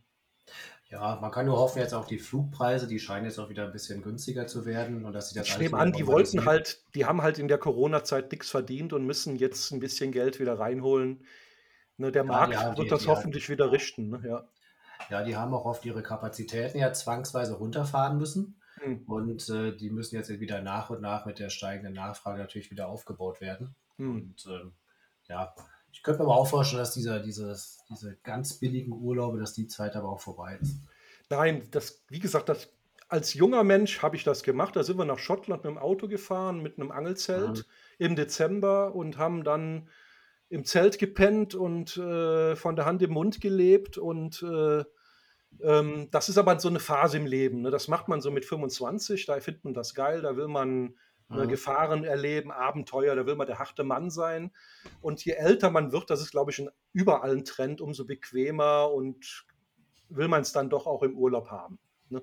[0.91, 3.73] Ja, man kann nur hoffen, jetzt auch die Flugpreise, die scheinen jetzt auch wieder ein
[3.73, 7.05] bisschen günstiger zu werden und dass sie das Ich nehme an, die wollten halt, die
[7.05, 11.25] haben halt in der Corona-Zeit nichts verdient und müssen jetzt ein bisschen Geld wieder reinholen.
[11.99, 14.09] Ne, der ja, Markt ja, wird die, das die hoffentlich haben, wieder richten.
[14.09, 14.23] Ne?
[14.25, 14.49] Ja.
[15.11, 18.59] ja, die haben auch oft ihre Kapazitäten ja zwangsweise runterfahren müssen.
[18.77, 19.03] Hm.
[19.07, 22.89] Und äh, die müssen jetzt wieder nach und nach mit der steigenden Nachfrage natürlich wieder
[22.89, 23.75] aufgebaut werden.
[23.97, 24.11] Hm.
[24.15, 24.71] Und äh,
[25.29, 25.55] ja,
[25.99, 29.67] ich könnte mir aber auch vorstellen, dass dieser, dieses, diese ganz billigen Urlaube, dass die
[29.67, 30.77] Zeit aber auch vorbei ist.
[31.29, 32.69] Nein, das, wie gesagt, das,
[33.09, 34.77] als junger Mensch habe ich das gemacht.
[34.77, 37.65] Da sind wir nach Schottland mit dem Auto gefahren, mit einem Angelzelt mhm.
[37.99, 39.89] im Dezember und haben dann
[40.51, 43.99] im Zelt gepennt und äh, von der Hand im Mund gelebt.
[43.99, 44.85] Und äh,
[45.63, 47.63] ähm, das ist aber so eine Phase im Leben.
[47.63, 47.73] Ne?
[47.73, 50.95] Das macht man so mit 25, da findet man das geil, da will man
[51.31, 51.49] Ne, mhm.
[51.49, 54.51] Gefahren erleben, Abenteuer, da will man der harte Mann sein.
[55.03, 58.91] Und je älter man wird, das ist, glaube ich, ein, überall ein Trend, umso bequemer
[58.91, 59.45] und
[60.09, 61.79] will man es dann doch auch im Urlaub haben.
[62.09, 62.23] Ne?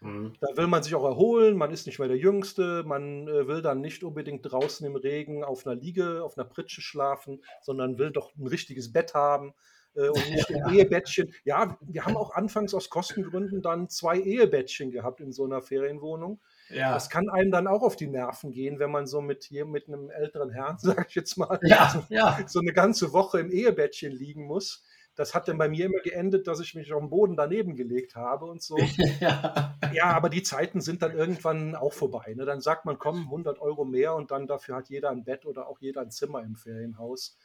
[0.00, 0.34] Mhm.
[0.40, 3.60] Da will man sich auch erholen, man ist nicht mehr der Jüngste, man äh, will
[3.60, 8.12] dann nicht unbedingt draußen im Regen auf einer Liege, auf einer Pritsche schlafen, sondern will
[8.12, 9.54] doch ein richtiges Bett haben
[9.94, 10.62] äh, und nicht ein.
[10.74, 11.32] Ehebettchen.
[11.44, 16.40] Ja, wir haben auch anfangs aus Kostengründen dann zwei Ehebettchen gehabt in so einer Ferienwohnung.
[16.70, 16.94] Ja.
[16.94, 19.88] Das kann einem dann auch auf die Nerven gehen, wenn man so mit hier mit
[19.88, 22.38] einem älteren Herrn, sage ich jetzt mal, ja, ja.
[22.46, 24.82] so eine ganze Woche im Ehebettchen liegen muss.
[25.16, 28.16] Das hat dann bei mir immer geendet, dass ich mich auf den Boden daneben gelegt
[28.16, 28.76] habe und so.
[29.20, 32.34] Ja, ja aber die Zeiten sind dann irgendwann auch vorbei.
[32.34, 32.44] Ne?
[32.44, 35.68] Dann sagt man, komm, 100 Euro mehr und dann dafür hat jeder ein Bett oder
[35.68, 37.38] auch jeder ein Zimmer im Ferienhaus.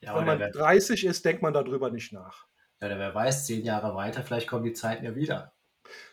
[0.00, 2.46] Ja, Wenn man 30 ist, denkt man darüber nicht nach.
[2.80, 5.52] Ja, wer weiß, zehn Jahre weiter, vielleicht kommen die Zeiten ja wieder.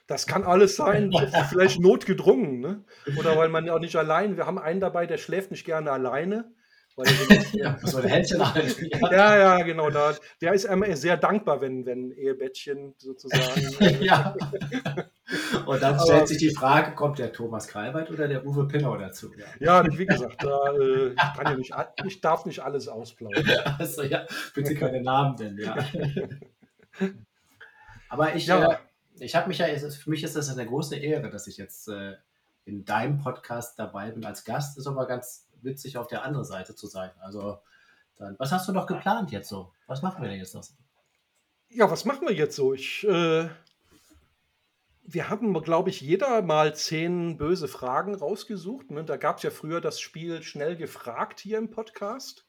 [0.07, 1.11] Das kann alles sein,
[1.49, 2.83] vielleicht notgedrungen, ne?
[3.17, 5.91] Oder weil man ja auch nicht allein, wir haben einen dabei, der schläft nicht gerne
[5.91, 6.51] alleine.
[6.95, 7.07] Weil
[7.53, 8.87] ja, so ein Händchen halten.
[9.11, 9.37] Ja.
[9.37, 9.89] ja, genau.
[9.89, 13.75] Da, der ist einem sehr dankbar, wenn, wenn Ehebettchen sozusagen.
[14.03, 14.35] ja.
[15.65, 18.95] Und dann stellt Aber, sich die Frage: Kommt der Thomas Kalbert oder der Uwe Pinau
[18.97, 19.31] dazu?
[19.59, 21.73] Ja, ja wie gesagt, da, äh, ich, kann ja nicht,
[22.05, 23.43] ich darf nicht alles ausplaudern.
[23.79, 25.75] Also, ja, bitte keine Namen denn, ja.
[28.09, 28.45] Aber ich.
[28.45, 28.73] Ja.
[28.73, 28.77] Äh,
[29.23, 32.15] ich habe mich ja, für mich ist das eine große Ehre, dass ich jetzt äh,
[32.65, 34.77] in deinem Podcast dabei bin als Gast.
[34.77, 37.11] Ist aber ganz witzig, auf der anderen Seite zu sein.
[37.19, 37.59] Also,
[38.17, 39.71] dann, was hast du noch geplant jetzt so?
[39.87, 40.63] Was machen wir denn jetzt noch?
[41.69, 42.73] Ja, was machen wir jetzt so?
[42.73, 43.49] Ich, äh,
[45.05, 48.91] wir haben, glaube ich, jeder mal zehn böse Fragen rausgesucht.
[48.91, 49.03] Ne?
[49.03, 52.45] Da gab es ja früher das Spiel schnell gefragt hier im Podcast.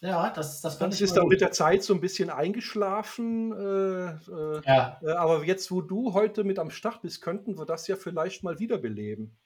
[0.00, 1.32] Ja, das, das fand das ist dann gut.
[1.32, 3.52] mit der Zeit so ein bisschen eingeschlafen.
[3.52, 5.00] Äh, äh, ja.
[5.02, 8.44] Äh, aber jetzt, wo du heute mit am Start bist, könnten wir das ja vielleicht
[8.44, 9.36] mal wiederbeleben.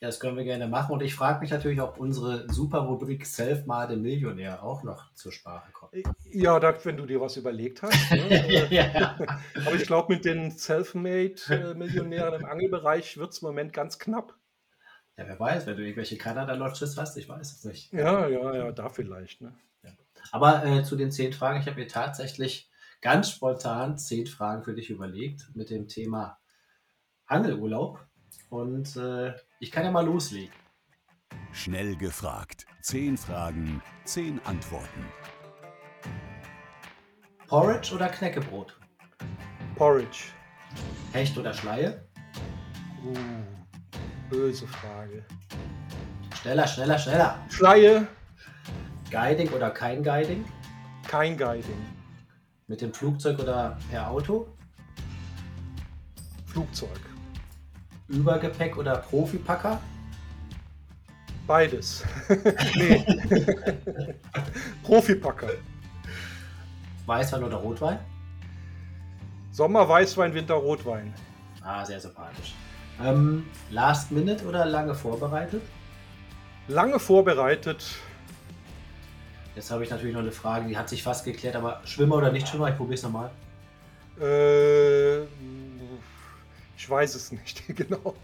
[0.00, 0.92] Ja, das können wir gerne machen.
[0.92, 5.70] Und ich frage mich natürlich, ob unsere super Rubrik Self-Made Millionär auch noch zur Sprache
[5.72, 5.92] kommt.
[5.92, 8.10] Äh, ja, da, wenn du dir was überlegt hast.
[8.12, 8.66] Ne?
[8.70, 9.18] ja.
[9.66, 14.34] Aber ich glaube, mit den Self-Made Millionären im Angelbereich wird es im Moment ganz knapp.
[15.18, 17.92] Ja, wer weiß, wenn du irgendwelche Kanada-Lodges hast, ich weiß es nicht.
[17.92, 19.42] Ja, ja, ja, da vielleicht.
[19.42, 19.52] Ne?
[20.32, 22.70] Aber äh, zu den zehn Fragen, ich habe mir tatsächlich
[23.02, 26.38] ganz spontan zehn Fragen für dich überlegt mit dem Thema
[27.26, 28.04] Angelurlaub.
[28.48, 30.54] Und äh, ich kann ja mal loslegen.
[31.52, 32.64] Schnell gefragt.
[32.80, 35.04] Zehn Fragen, zehn Antworten.
[37.46, 38.78] Porridge oder Knäckebrot?
[39.76, 40.32] Porridge.
[41.12, 42.08] Hecht oder Schleie?
[43.04, 43.14] Uh,
[44.30, 45.24] böse Frage.
[46.40, 47.46] Schneller, schneller, schneller.
[47.50, 48.08] Schleie.
[49.12, 50.42] Guiding oder kein Guiding?
[51.06, 51.76] Kein Guiding.
[52.66, 54.48] Mit dem Flugzeug oder per Auto?
[56.46, 56.98] Flugzeug.
[58.08, 59.78] Übergepäck oder Profipacker?
[61.46, 62.02] Beides.
[62.74, 63.04] nee.
[64.82, 65.50] Profipacker.
[67.04, 67.98] Weißwein oder Rotwein?
[69.50, 71.12] Sommer Weißwein, Winter Rotwein.
[71.62, 72.54] Ah, sehr sympathisch.
[73.04, 75.60] Ähm, last Minute oder lange vorbereitet?
[76.68, 77.84] Lange vorbereitet.
[79.54, 82.32] Jetzt habe ich natürlich noch eine Frage, die hat sich fast geklärt, aber Schwimmer oder
[82.32, 82.70] nicht Schwimmer?
[82.70, 83.30] Ich probiere es nochmal.
[84.20, 85.22] Äh,
[86.76, 88.14] ich weiß es nicht genau.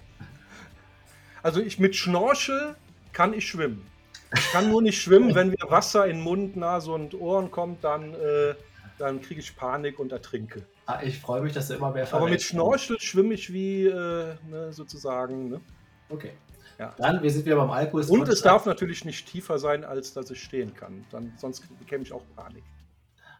[1.43, 2.75] Also ich mit Schnorchel
[3.13, 3.87] kann ich schwimmen.
[4.35, 8.15] Ich kann nur nicht schwimmen, wenn mir Wasser in Mund, Nase und Ohren kommt, dann,
[8.15, 8.55] äh,
[8.99, 10.65] dann kriege ich Panik und ertrinke.
[10.87, 12.47] Ah, ich freue mich, dass du immer mehr Aber mit verrätst.
[12.49, 15.51] Schnorchel schwimme ich wie äh, ne, sozusagen.
[15.51, 15.61] Ne?
[16.09, 16.33] Okay.
[16.79, 16.95] Ja.
[16.97, 18.05] Dann, wir sind wieder beim Alkohol.
[18.05, 21.05] Und es darf natürlich nicht tiefer sein, als dass ich stehen kann.
[21.11, 22.63] Dann, sonst bekäme ich auch Panik.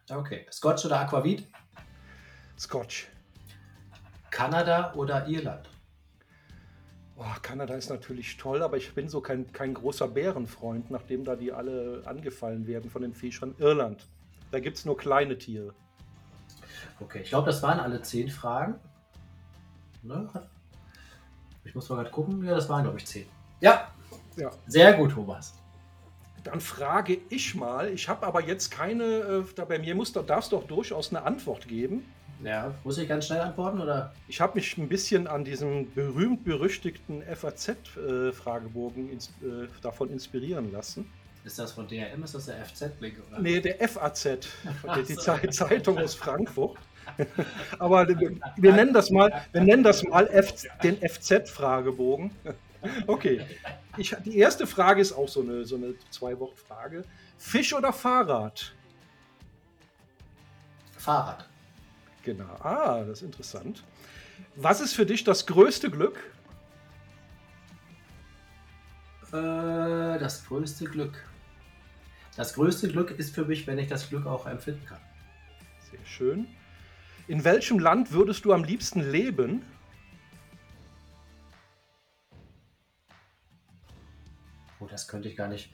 [0.09, 0.45] Okay.
[0.51, 1.47] Scotch oder Aquavit?
[2.57, 3.07] Scotch.
[4.29, 5.69] Kanada oder Irland?
[7.15, 11.35] Boah, Kanada ist natürlich toll, aber ich bin so kein, kein großer Bärenfreund, nachdem da
[11.35, 13.55] die alle angefallen werden von den Fischern.
[13.57, 14.07] Irland.
[14.51, 15.73] Da gibt es nur kleine Tiere.
[16.99, 18.75] Okay, ich glaube, das waren alle zehn Fragen.
[20.01, 20.29] Ne?
[21.69, 22.43] Ich muss mal gerade gucken.
[22.43, 23.27] Ja, das waren, glaube ich, zehn.
[23.61, 23.89] Ja,
[24.35, 24.49] Ja.
[24.67, 25.53] sehr gut, Thomas.
[26.43, 30.23] Dann frage ich mal, ich habe aber jetzt keine, äh, da bei mir muss, da
[30.23, 32.05] darfst du doch durchaus eine Antwort geben.
[32.43, 34.13] Ja, muss ich ganz schnell antworten oder?
[34.27, 41.11] Ich habe mich ein bisschen an diesem berühmt-berüchtigten FAZ-Fragebogen ins, äh, davon inspirieren lassen.
[41.43, 42.23] Ist das von DRM?
[42.23, 43.17] Ist das der FZ-Link?
[43.29, 43.39] oder?
[43.41, 44.23] Nee, der FAZ,
[44.95, 45.15] die, die
[45.49, 46.77] Zeitung aus Frankfurt.
[47.79, 52.31] Aber wir, wir nennen das mal, wir nennen das mal F, den FZ-Fragebogen.
[53.07, 53.45] Okay.
[53.97, 57.03] Ich, die erste Frage ist auch so eine, so eine Zwei-Wort-Frage.
[57.37, 58.73] Fisch oder Fahrrad?
[60.97, 61.47] Fahrrad.
[62.23, 62.55] Genau.
[62.61, 63.83] Ah, das ist interessant.
[64.55, 66.17] Was ist für dich das größte Glück?
[69.31, 71.23] Äh, das größte Glück.
[72.35, 75.01] Das größte Glück ist für mich, wenn ich das Glück auch empfinden kann.
[75.91, 76.47] Sehr schön.
[77.29, 79.61] In welchem Land würdest du am liebsten leben?
[84.79, 85.71] Oh, das könnte ich gar nicht.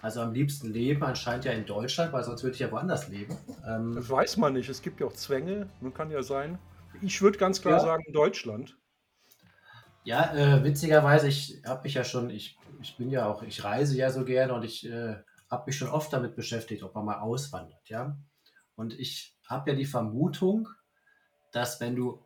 [0.00, 3.36] Also am liebsten leben anscheinend ja in Deutschland, weil sonst würde ich ja woanders leben.
[3.66, 4.68] Ähm, Das weiß man nicht.
[4.68, 5.68] Es gibt ja auch Zwänge.
[5.80, 6.56] Man kann ja sein.
[7.00, 7.80] Ich würde ganz klar Ja.
[7.80, 8.78] sagen Deutschland.
[10.04, 13.96] Ja, äh, witzigerweise, ich habe mich ja schon, ich, ich bin ja auch, ich reise
[13.96, 15.16] ja so gerne und ich äh,
[15.50, 18.16] habe mich schon oft damit beschäftigt, ob man mal auswandert, ja.
[18.76, 20.68] Und ich habe ja die Vermutung,
[21.52, 22.18] dass wenn du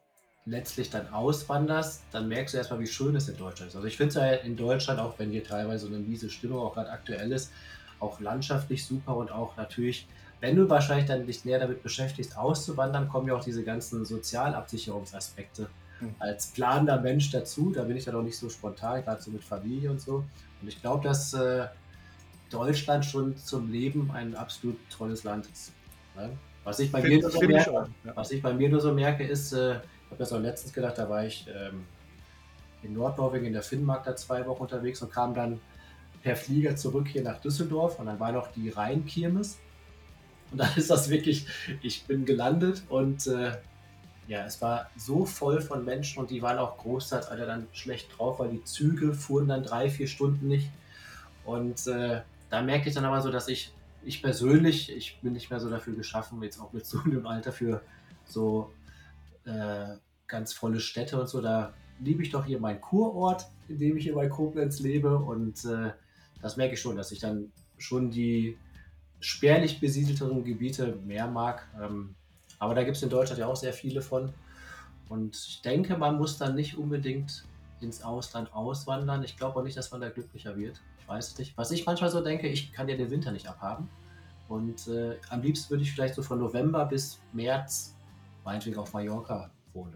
[0.45, 3.77] letztlich dann auswanderst, dann merkst du erstmal, wie schön es in Deutschland ist.
[3.77, 6.61] Also ich finde es ja in Deutschland, auch wenn hier teilweise so eine miese Stimmung
[6.61, 7.53] auch gerade aktuell ist,
[7.99, 10.07] auch landschaftlich super und auch natürlich,
[10.41, 15.69] wenn du wahrscheinlich dann dich näher damit beschäftigst, auszuwandern, kommen ja auch diese ganzen Sozialabsicherungsaspekte
[16.01, 16.15] Hm.
[16.19, 17.73] als planender Mensch dazu.
[17.75, 20.25] Da bin ich ja noch nicht so spontan, gerade so mit Familie und so.
[20.61, 21.67] Und ich glaube, dass äh,
[22.51, 25.73] Deutschland schon zum Leben ein absolut tolles Land ist.
[26.15, 26.31] Ne?
[26.67, 27.71] Was ich bei mir nur so merke.
[27.71, 28.17] Ja.
[28.17, 30.99] was ich bei mir nur so merke, ist, äh, ich habe das auch letztens gedacht,
[30.99, 31.87] da war ich ähm,
[32.83, 35.61] in Nordnorwegen in der Finnmark da zwei Wochen unterwegs und kam dann
[36.25, 39.61] per Flieger zurück hier nach Düsseldorf und dann war noch die Rheinkirmes.
[40.51, 41.47] Und dann ist das wirklich,
[41.83, 43.53] ich bin gelandet und äh,
[44.27, 48.19] ja, es war so voll von Menschen und die waren auch großteils alle dann schlecht
[48.19, 50.69] drauf, weil die Züge fuhren dann drei, vier Stunden nicht.
[51.45, 53.73] Und äh, da merke ich dann aber so, dass ich,
[54.07, 57.53] ich persönlich, ich bin nicht mehr so dafür geschaffen, jetzt auch mit so einem Alter
[57.53, 57.83] für
[58.25, 58.73] so
[59.45, 59.97] äh,
[60.29, 61.41] ganz volle Städte und so.
[61.41, 65.19] Da liebe ich doch hier meinen Kurort, in dem ich hier bei Koblenz lebe.
[65.19, 65.93] Und äh,
[66.41, 68.57] das merke ich schon, dass ich dann schon die
[69.19, 71.67] spärlich besiedelteren Gebiete mehr mag.
[71.81, 72.15] Ähm,
[72.59, 74.33] aber da gibt es in Deutschland ja auch sehr viele von.
[75.09, 77.45] Und ich denke, man muss dann nicht unbedingt
[77.81, 79.25] ins Ausland auswandern.
[79.25, 80.81] Ich glaube auch nicht, dass man da glücklicher wird.
[81.07, 81.57] Ich weiß es nicht.
[81.57, 83.89] Was ich manchmal so denke, ich kann ja den Winter nicht abhaben.
[84.49, 87.95] Und äh, am liebsten würde ich vielleicht so von November bis März
[88.45, 89.95] meinetwegen auf Mallorca wohnen.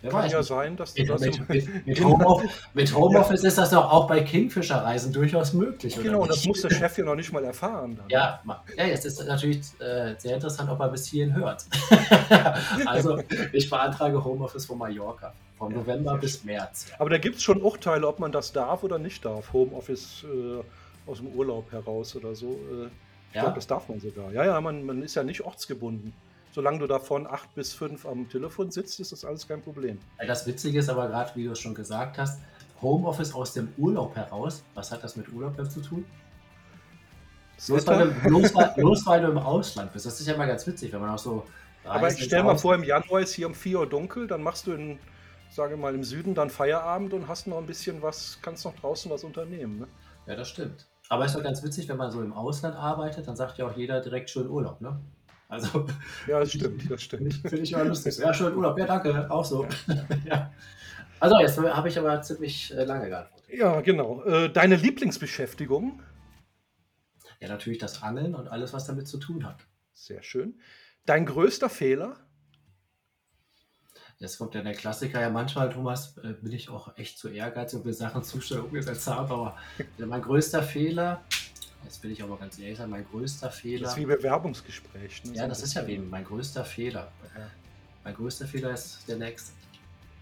[0.00, 0.32] Wer Kann weiß.
[0.32, 3.88] ja sein, dass du Mit, das mit, mit, mit, Homeoffice, mit Homeoffice ist das doch
[3.88, 5.96] auch bei Kingfisher-Reisen durchaus möglich.
[6.02, 6.48] Genau, und das nicht?
[6.48, 7.96] muss der Chef ja noch nicht mal erfahren.
[7.96, 8.08] Dann.
[8.08, 8.42] Ja,
[8.76, 11.64] ja, jetzt ist natürlich äh, sehr interessant, ob er bis hierhin hört.
[12.86, 15.34] also, ich beantrage Homeoffice von Mallorca.
[15.70, 16.86] Ja, November bis März.
[16.98, 19.52] Aber da gibt es schon Urteile, ob man das darf oder nicht darf.
[19.52, 20.62] Homeoffice äh,
[21.10, 22.50] aus dem Urlaub heraus oder so.
[22.70, 22.86] Äh,
[23.30, 23.42] ich Ja?
[23.42, 24.32] glaube, das darf man sogar.
[24.32, 26.12] Ja, ja, man, man ist ja nicht ortsgebunden.
[26.54, 29.98] Solange du davon acht bis fünf am Telefon sitzt, ist das alles kein Problem.
[30.26, 32.40] Das Witzige ist aber gerade, wie du es schon gesagt hast,
[32.82, 34.62] Homeoffice aus dem Urlaub heraus.
[34.74, 36.04] Was hat das mit Urlaub zu tun?
[37.66, 40.04] Bloß weil, du, bloß, weil, bloß weil du im Ausland bist.
[40.04, 41.46] Das ist ja mal ganz witzig, wenn man auch so.
[41.84, 44.66] Aber ich stell mal vor, im Januar ist hier um 4 Uhr dunkel, dann machst
[44.66, 44.98] du in,
[45.54, 49.10] sage mal, im Süden dann Feierabend und hast noch ein bisschen was, kannst noch draußen
[49.10, 49.80] was unternehmen.
[49.80, 49.88] Ne?
[50.26, 50.86] Ja, das stimmt.
[51.08, 53.66] Aber es ist doch ganz witzig, wenn man so im Ausland arbeitet, dann sagt ja
[53.66, 55.00] auch jeder direkt schön Urlaub, ne?
[55.48, 55.86] Also.
[56.26, 57.34] Ja, das stimmt, das stimmt.
[57.34, 58.16] Finde ich immer lustig.
[58.16, 58.78] Ja, schön Urlaub.
[58.78, 59.66] Ja, danke, auch so.
[60.24, 60.50] ja.
[61.20, 63.48] Also, jetzt habe ich aber ziemlich äh, lange geantwortet.
[63.52, 64.24] Ja, genau.
[64.24, 66.00] Äh, deine Lieblingsbeschäftigung?
[67.40, 69.66] Ja, natürlich das Angeln und alles, was damit zu tun hat.
[69.92, 70.58] Sehr schön.
[71.04, 72.16] Dein größter Fehler?
[74.22, 75.20] Jetzt kommt ja der Klassiker.
[75.20, 78.60] Ja, manchmal, Thomas, äh, bin ich auch echt zu ehrgeizig und will Sachen zu schnell
[78.60, 79.28] umgesetzt haben.
[79.28, 79.56] Aber
[79.98, 81.24] mein größter Fehler,
[81.82, 83.82] jetzt will ich aber ganz ehrlich sein, mein größter Fehler.
[83.82, 85.24] Das ist wie Bewerbungsgespräch.
[85.24, 85.34] Ne?
[85.34, 87.10] Ja, das ist ja wie mein größter Fehler.
[87.34, 87.50] Ja.
[88.04, 89.50] Mein größter Fehler ist der nächste.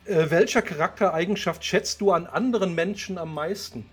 [0.06, 3.84] Äh, welcher Charaktereigenschaft schätzt du an anderen Menschen am meisten?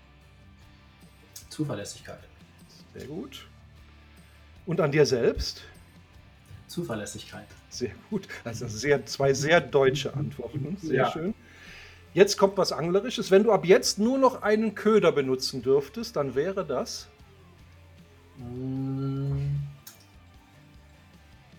[1.50, 2.20] Zuverlässigkeit.
[2.94, 3.46] Sehr gut.
[4.64, 5.64] Und an dir selbst?
[6.66, 7.46] Zuverlässigkeit.
[7.70, 8.26] Sehr gut.
[8.44, 10.76] Also sehr, zwei sehr deutsche Antworten.
[10.80, 11.10] Sehr ja.
[11.10, 11.34] schön.
[12.14, 13.30] Jetzt kommt was Anglerisches.
[13.30, 17.08] Wenn du ab jetzt nur noch einen Köder benutzen dürftest, dann wäre das?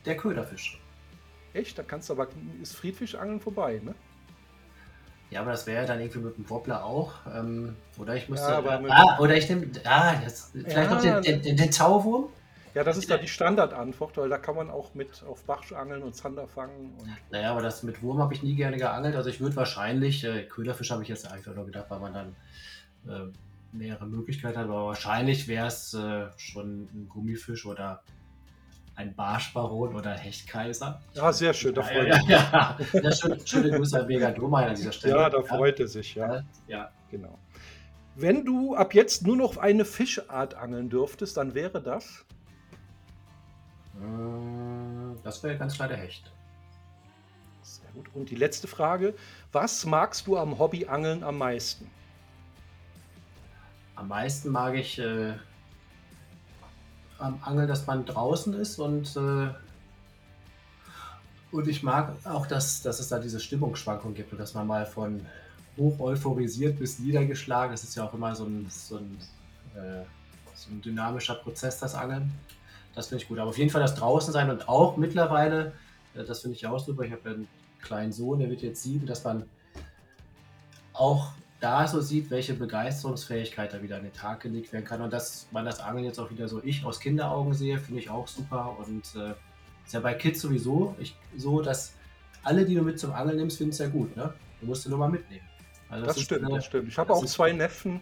[0.05, 0.81] Der Köderfisch.
[1.53, 1.77] Echt?
[1.77, 2.27] Da kannst du aber,
[2.61, 3.93] ist Friedfischangeln vorbei, ne?
[5.29, 7.13] Ja, aber das wäre dann irgendwie mit dem Wobbler auch.
[7.33, 8.49] Ähm, oder ich müsste.
[8.49, 9.67] Ja, ah, oder ich nehme.
[9.83, 12.29] Ah, jetzt, vielleicht ja, noch den, den, den, den, Tauwurm.
[12.73, 16.03] Ja, das ist da die Standardantwort, weil da kann man auch mit auf Bach angeln
[16.03, 16.95] und Zander fangen.
[16.99, 19.15] Und naja, aber das mit Wurm habe ich nie gerne geangelt.
[19.15, 22.35] Also ich würde wahrscheinlich, äh, Köderfisch habe ich jetzt einfach nur gedacht, weil man dann
[23.07, 23.31] äh,
[23.71, 28.03] mehrere Möglichkeiten hat, aber wahrscheinlich wäre es äh, schon ein Gummifisch oder
[28.95, 31.01] ein Barschbaron oder Hechtkaiser.
[31.13, 32.99] Ja, sehr schön, da freut ja, ja, ja.
[33.01, 35.15] ja schön, schöne Grüße an Vega Drummer an dieser Stelle.
[35.15, 36.43] Ja, da freut er sich, ja.
[36.67, 37.37] Ja, genau.
[38.15, 42.25] Wenn du ab jetzt nur noch eine Fischart angeln dürftest, dann wäre das?
[43.99, 46.31] Äh, das wäre ganz klar der Hecht.
[47.61, 48.07] Sehr gut.
[48.13, 49.13] Und die letzte Frage:
[49.51, 51.89] Was magst du am Hobbyangeln am meisten?
[53.95, 55.33] Am meisten mag ich äh,
[57.17, 59.49] am Angeln, dass man draußen ist und, äh,
[61.51, 64.85] und ich mag auch, dass, dass es da diese Stimmungsschwankung gibt und dass man mal
[64.85, 65.25] von
[65.77, 69.17] hoch euphorisiert bis niedergeschlagen, das ist ja auch immer so ein, so ein,
[69.75, 70.03] äh,
[70.55, 72.31] so ein dynamischer Prozess, das Angeln.
[72.99, 73.39] Das finde ich gut.
[73.39, 75.71] Aber auf jeden Fall das draußen sein und auch mittlerweile,
[76.15, 77.03] äh, das finde ich auch super.
[77.03, 77.47] Ich habe einen
[77.81, 79.45] kleinen Sohn, der wird jetzt sieben, dass man
[80.91, 81.31] auch
[81.61, 85.01] da so sieht, welche Begeisterungsfähigkeit da wieder an den Tag gelegt werden kann.
[85.01, 88.09] Und dass man das Angeln jetzt auch wieder so ich aus Kinderaugen sehe, finde ich
[88.09, 88.75] auch super.
[88.85, 89.33] Und äh,
[89.85, 91.93] ist ja bei Kids sowieso ich, so, dass
[92.43, 94.13] alle, die du mit zum Angeln nimmst, finden es ja gut.
[94.17, 94.33] Ne?
[94.59, 95.47] Du musst sie nur mal mitnehmen.
[95.87, 96.89] Also das, das stimmt, eine, das stimmt.
[96.89, 98.01] Ich habe auch zwei Neffen,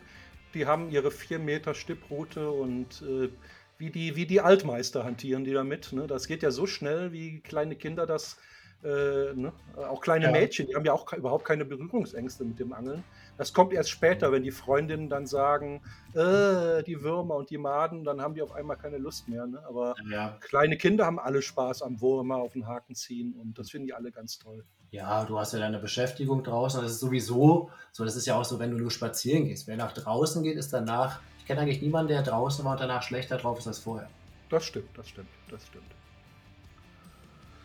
[0.55, 3.29] die haben ihre vier Meter Stipproute und äh,
[3.77, 5.93] wie, die, wie die Altmeister hantieren die damit.
[5.93, 6.07] Ne?
[6.07, 8.37] Das geht ja so schnell, wie kleine Kinder das
[8.83, 9.51] äh, ne?
[9.75, 10.31] Auch kleine ja.
[10.31, 13.03] Mädchen, die haben ja auch überhaupt keine Berührungsängste mit dem Angeln.
[13.37, 15.81] Das kommt erst später, wenn die Freundinnen dann sagen,
[16.13, 19.47] äh, die Würmer und die Maden, dann haben die auf einmal keine Lust mehr.
[19.47, 19.63] Ne?
[19.67, 20.37] Aber ja.
[20.41, 23.93] kleine Kinder haben alle Spaß am Würmer auf den Haken ziehen und das finden die
[23.93, 24.63] alle ganz toll.
[24.91, 26.81] Ja, du hast ja deine Beschäftigung draußen.
[26.81, 29.67] Das ist sowieso so, das ist ja auch so, wenn du nur spazieren gehst.
[29.67, 33.37] Wer nach draußen geht, ist danach, kenne eigentlich niemanden, der draußen war und danach schlechter
[33.37, 34.09] drauf ist als vorher.
[34.49, 35.91] Das stimmt, das stimmt, das stimmt.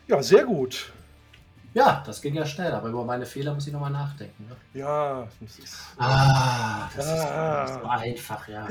[0.07, 0.91] Ja, sehr gut.
[1.73, 4.47] Ja, das ging ja schnell, aber über meine Fehler muss ich nochmal nachdenken.
[4.47, 4.55] Ne?
[4.79, 5.75] Ja, das ist.
[5.97, 7.63] Ah, das, ah.
[7.63, 8.67] Ist, so einfach, ja.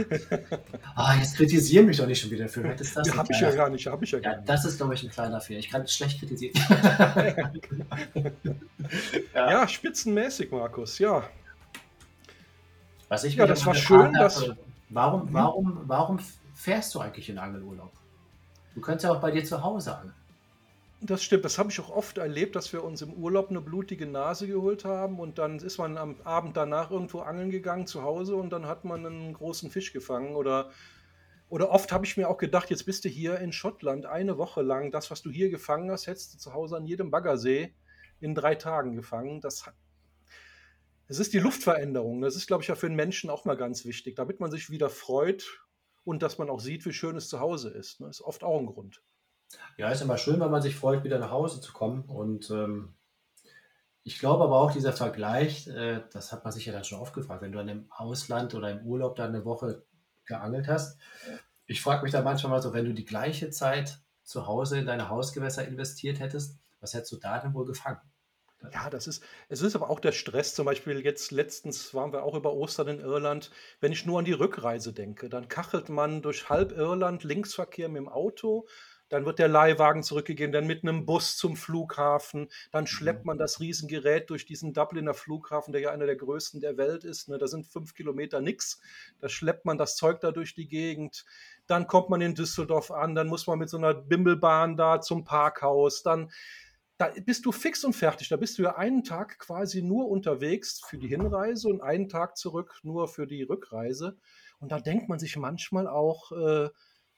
[0.94, 2.62] ah, jetzt kritisieren mich doch nicht schon wieder für.
[2.62, 4.48] Hättest das ja, habe ich ja gar nicht, habe ich ja, ja nicht.
[4.48, 5.58] Das ist, glaube ich, ein kleiner Fehler.
[5.58, 6.54] Ich kann schlecht kritisieren.
[9.34, 9.50] ja.
[9.50, 11.24] ja, spitzenmäßig, Markus, ja.
[13.08, 14.48] Was ich ja, das war schön, dass.
[14.92, 15.32] Warum, mhm.
[15.32, 16.18] warum, warum
[16.54, 17.92] fährst du eigentlich in Angelurlaub?
[18.74, 20.14] Du könntest ja auch bei dir zu Hause angeln.
[21.00, 24.06] Das stimmt, das habe ich auch oft erlebt, dass wir uns im Urlaub eine blutige
[24.06, 28.36] Nase geholt haben und dann ist man am Abend danach irgendwo angeln gegangen zu Hause
[28.36, 30.70] und dann hat man einen großen Fisch gefangen oder
[31.48, 34.62] oder oft habe ich mir auch gedacht, jetzt bist du hier in Schottland eine Woche
[34.62, 37.74] lang, das, was du hier gefangen hast, hättest du zu Hause an jedem Baggersee
[38.20, 39.42] in drei Tagen gefangen.
[39.42, 39.64] Das,
[41.08, 42.22] das ist die Luftveränderung.
[42.22, 44.70] Das ist, glaube ich, ja für den Menschen auch mal ganz wichtig, damit man sich
[44.70, 45.44] wieder freut
[46.04, 48.00] und dass man auch sieht, wie schön es zu Hause ist.
[48.00, 49.02] Das ist oft auch ein Grund.
[49.76, 52.04] Ja, ist immer schön, wenn man sich freut, wieder nach Hause zu kommen.
[52.04, 52.94] Und ähm,
[54.04, 57.14] ich glaube aber auch, dieser Vergleich, äh, das hat man sich ja dann schon oft
[57.14, 59.84] gefragt, wenn du dann im Ausland oder im Urlaub dann eine Woche
[60.24, 60.98] geangelt hast.
[61.66, 64.86] Ich frage mich da manchmal mal so, wenn du die gleiche Zeit zu Hause in
[64.86, 68.00] deine Hausgewässer investiert hättest, was hättest du da denn wohl gefangen?
[68.70, 70.54] Ja, das ist es ist aber auch der Stress.
[70.54, 73.50] Zum Beispiel jetzt letztens waren wir auch über Ostern in Irland.
[73.80, 77.98] Wenn ich nur an die Rückreise denke, dann kachelt man durch halb Irland Linksverkehr mit
[77.98, 78.66] dem Auto,
[79.08, 83.26] dann wird der Leihwagen zurückgegeben, dann mit einem Bus zum Flughafen, dann schleppt Mhm.
[83.26, 87.28] man das Riesengerät durch diesen Dubliner Flughafen, der ja einer der größten der Welt ist,
[87.28, 87.38] ne?
[87.38, 88.80] Da sind 5 Kilometer nix.
[89.18, 91.24] Da schleppt man das Zeug da durch die Gegend.
[91.66, 95.24] Dann kommt man in Düsseldorf an, dann muss man mit so einer Bimmelbahn da zum
[95.24, 96.30] Parkhaus, dann
[96.98, 98.28] da bist du fix und fertig.
[98.28, 102.36] Da bist du ja einen Tag quasi nur unterwegs für die Hinreise und einen Tag
[102.36, 104.16] zurück nur für die Rückreise.
[104.60, 106.68] Und da denkt man sich manchmal auch, äh,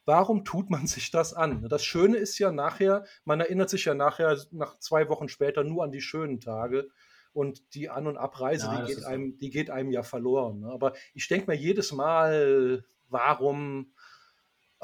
[0.07, 1.69] warum tut man sich das an?
[1.69, 5.85] Das Schöne ist ja nachher, man erinnert sich ja nachher nach zwei Wochen später nur
[5.85, 6.89] an die schönen Tage.
[7.33, 10.61] Und die An- und Abreise, Ja, die geht einem, die geht einem ja verloren.
[10.61, 10.69] Ne?
[10.69, 13.93] Aber ich denke mir jedes Mal, warum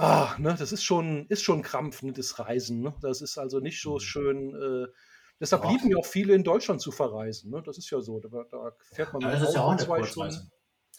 [0.03, 2.95] Ah, ne, das ist schon ist schon Krampf, ne, das Reisen, ne?
[3.03, 4.01] Das ist also nicht so Mhm.
[4.01, 4.87] schön, äh
[5.41, 5.67] deshalb Doch.
[5.67, 7.63] lieben ja auch viele in Deutschland zu verreisen, ne?
[7.63, 8.19] Das ist ja so.
[8.21, 10.43] Da da fährt man dem das ist ja auch eine 2 Kurzreise.
[10.43, 10.51] Stunden.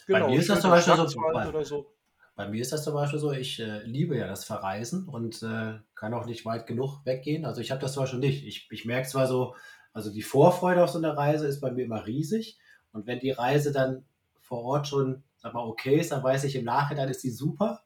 [0.09, 1.95] Bei Genau, mir ist das zum Beispiel so, bei, so.
[2.35, 5.79] bei mir ist das zum Beispiel so, ich äh, liebe ja das Verreisen und äh,
[5.95, 7.45] kann auch nicht weit genug weggehen.
[7.45, 8.45] Also ich habe das zum Beispiel nicht.
[8.45, 9.55] Ich, ich merke zwar so,
[9.93, 12.59] also die Vorfreude auf so eine Reise ist bei mir immer riesig.
[12.93, 14.05] Und wenn die Reise dann
[14.41, 17.83] vor Ort schon, sag mal, okay ist, dann weiß ich im Nachhinein ist die super.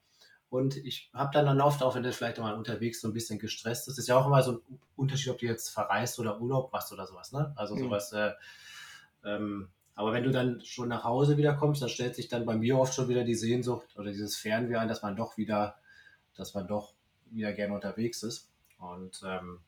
[0.49, 3.39] Und ich habe dann dann oft auch, wenn du vielleicht mal unterwegs so ein bisschen
[3.39, 6.71] gestresst ist, ist ja auch immer so ein Unterschied, ob du jetzt verreist oder Urlaub
[6.71, 7.31] machst oder sowas.
[7.31, 7.51] Ne?
[7.55, 7.79] Also Mhm.
[7.79, 8.11] sowas.
[8.13, 8.31] Äh,
[9.25, 12.55] ähm, aber wenn du dann schon nach Hause wieder kommst, dann stellt sich dann bei
[12.55, 15.75] mir oft schon wieder die Sehnsucht oder dieses Fernweh ein, dass man doch wieder,
[16.35, 16.93] dass man doch
[17.31, 18.51] wieder gerne unterwegs ist.
[18.77, 19.59] Und ähm,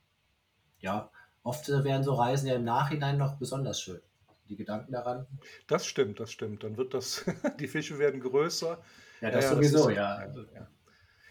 [0.80, 1.10] ja,
[1.44, 4.02] oft äh, werden so Reisen ja im Nachhinein noch besonders schön.
[4.50, 5.28] Die Gedanken daran.
[5.68, 6.64] Das stimmt, das stimmt.
[6.64, 7.26] Dann wird das
[7.60, 8.82] die Fische werden größer.
[9.22, 9.96] Ja, das ja, das sowieso, ist ja.
[9.96, 10.72] ja, Also, ja.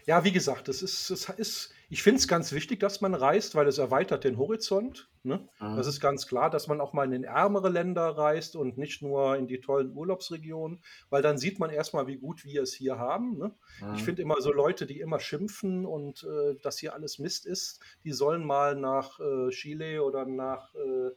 [0.05, 3.55] Ja, wie gesagt, das ist es ist ich finde es ganz wichtig, dass man reist,
[3.55, 5.49] weil es erweitert den Horizont, ne?
[5.59, 5.75] mhm.
[5.75, 9.37] Das ist ganz klar, dass man auch mal in ärmere Länder reist und nicht nur
[9.37, 12.97] in die tollen Urlaubsregionen, weil dann sieht man erst mal, wie gut wir es hier
[12.97, 13.55] haben, ne?
[13.89, 14.05] Ich Mhm.
[14.05, 18.11] finde immer so Leute, die immer schimpfen und, äh, dass hier alles Mist ist, die
[18.11, 21.11] sollen mal nach, äh, Chile oder nach, äh,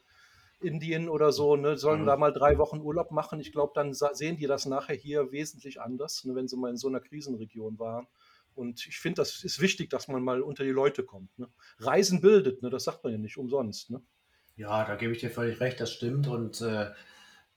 [0.61, 2.07] Indien oder so, ne, sollen Mhm.
[2.07, 3.41] da mal 3 Wochen Urlaub machen.
[3.41, 6.77] Ich glaube, dann sehen die das nachher hier wesentlich anders, ne, wenn sie mal in
[6.77, 8.07] so einer Krisenregion waren.
[8.55, 11.49] Und ich finde, das ist wichtig, dass man mal unter die Leute kommt, ne?
[11.79, 14.03] Reisen bildet, ne, das sagt man ja nicht umsonst, ne?
[14.57, 16.27] Ja, da gebe ich dir völlig recht, das stimmt.
[16.29, 16.91] Und äh,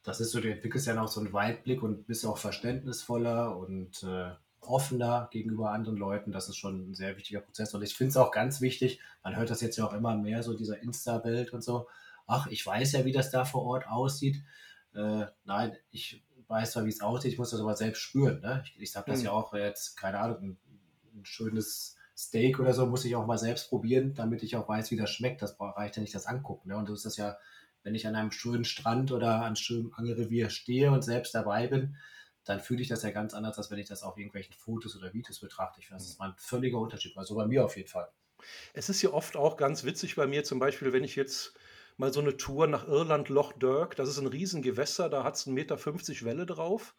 [0.03, 4.03] das ist so, du entwickelst ja noch so einen Weitblick und bist auch verständnisvoller und
[4.03, 4.31] äh,
[4.61, 6.31] offener gegenüber anderen Leuten.
[6.31, 7.73] Das ist schon ein sehr wichtiger Prozess.
[7.73, 10.43] Und ich finde es auch ganz wichtig, man hört das jetzt ja auch immer mehr,
[10.43, 11.87] so dieser Insta-Welt und so.
[12.25, 14.43] Ach, ich weiß ja, wie das da vor Ort aussieht.
[14.93, 18.39] Äh, nein, ich weiß zwar, wie es aussieht, ich muss das aber selbst spüren.
[18.41, 18.63] Ne?
[18.65, 19.25] Ich, ich habe das Mhm.
[19.25, 20.57] ja auch jetzt, keine Ahnung, ein,
[21.15, 24.91] ein schönes Steak oder so muss ich auch mal selbst probieren, damit ich auch weiß,
[24.91, 25.41] wie das schmeckt.
[25.41, 26.69] Das reicht ja nicht das angucken.
[26.69, 26.77] Ne?
[26.77, 27.37] Und so ist das ja,
[27.81, 31.67] wenn ich an einem schönen Strand oder an einem schönen Angelrevier stehe und selbst dabei
[31.67, 31.97] bin,
[32.45, 35.13] dann fühle ich das ja ganz anders, als wenn ich das auf irgendwelchen Fotos oder
[35.13, 35.79] Videos betrachte.
[35.79, 37.17] Ich finde, das ist mal ein völliger Unterschied.
[37.17, 38.09] Also bei mir auf jeden Fall.
[38.73, 41.53] Es ist ja oft auch ganz witzig bei mir, zum Beispiel, wenn ich jetzt
[42.03, 45.51] mal so eine Tour nach Irland, Loch Derg, das ist ein Riesengewässer, da hat's 1,50
[45.53, 45.77] Meter
[46.25, 46.95] Welle drauf.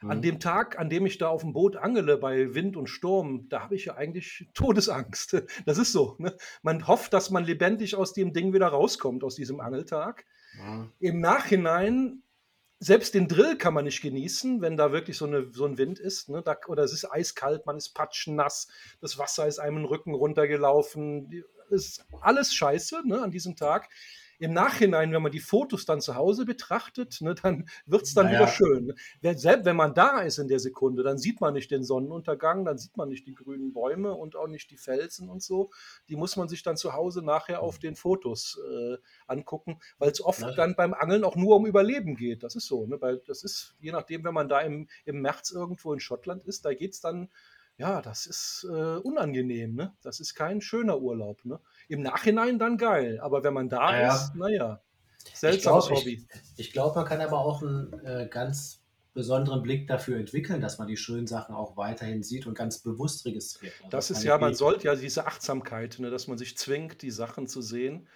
[0.00, 0.22] An Mhm.
[0.22, 3.62] dem Tag, an dem ich da auf dem Boot angele bei Wind und Sturm, da
[3.62, 5.42] habe ich ja eigentlich Todesangst.
[5.66, 6.34] Das ist so, ne?
[6.62, 10.24] Man hofft, dass man lebendig aus dem Ding wieder rauskommt, aus diesem Angeltag.
[10.54, 10.92] Mhm.
[11.00, 12.22] Im Nachhinein,
[12.78, 15.98] selbst den Drill kann man nicht genießen, wenn da wirklich so, eine, so ein Wind
[15.98, 16.28] ist.
[16.28, 16.42] Ne?
[16.42, 18.68] Da, oder es ist eiskalt, man ist patschnass,
[19.00, 21.44] das Wasser ist einem den Rücken runtergelaufen.
[21.70, 23.90] Ist alles scheiße ne, an diesem Tag.
[24.38, 28.26] Im Nachhinein, wenn man die Fotos dann zu Hause betrachtet, ne, dann wird es dann
[28.26, 28.40] Naja.
[28.40, 28.94] wieder schön.
[29.22, 32.78] Selbst wenn man da ist in der Sekunde, dann sieht man nicht den Sonnenuntergang, dann
[32.78, 35.70] sieht man nicht die grünen Bäume und auch nicht die Felsen und so.
[36.08, 40.20] Die muss man sich dann zu Hause nachher auf den Fotos äh, angucken, weil es
[40.24, 42.42] oft Na, dann beim Angeln auch nur um Überleben geht.
[42.42, 42.86] Das ist so.
[42.86, 43.00] Ne?
[43.00, 46.64] Weil das ist, je nachdem, wenn man da im, im März irgendwo in Schottland ist,
[46.64, 47.28] da geht es dann,
[47.76, 49.74] ja, das ist äh, unangenehm.
[49.74, 49.94] Ne?
[50.02, 51.44] Das ist kein schöner Urlaub.
[51.44, 51.60] Ne?
[51.88, 54.80] Im Nachhinein dann geil, aber wenn man da Ja, ist, naja,
[55.26, 56.26] Ich seltsames glaube, Hobby.
[56.56, 58.82] ich, ich glaub, man kann aber auch einen äh, ganz
[59.14, 63.24] besonderen Blick dafür entwickeln, dass man die schönen Sachen auch weiterhin sieht und ganz bewusst
[63.26, 63.74] registriert.
[63.78, 67.10] Also, Das ist ja, man sollte ja diese Achtsamkeit, ne, dass man sich zwingt, die
[67.10, 68.06] Sachen zu sehen.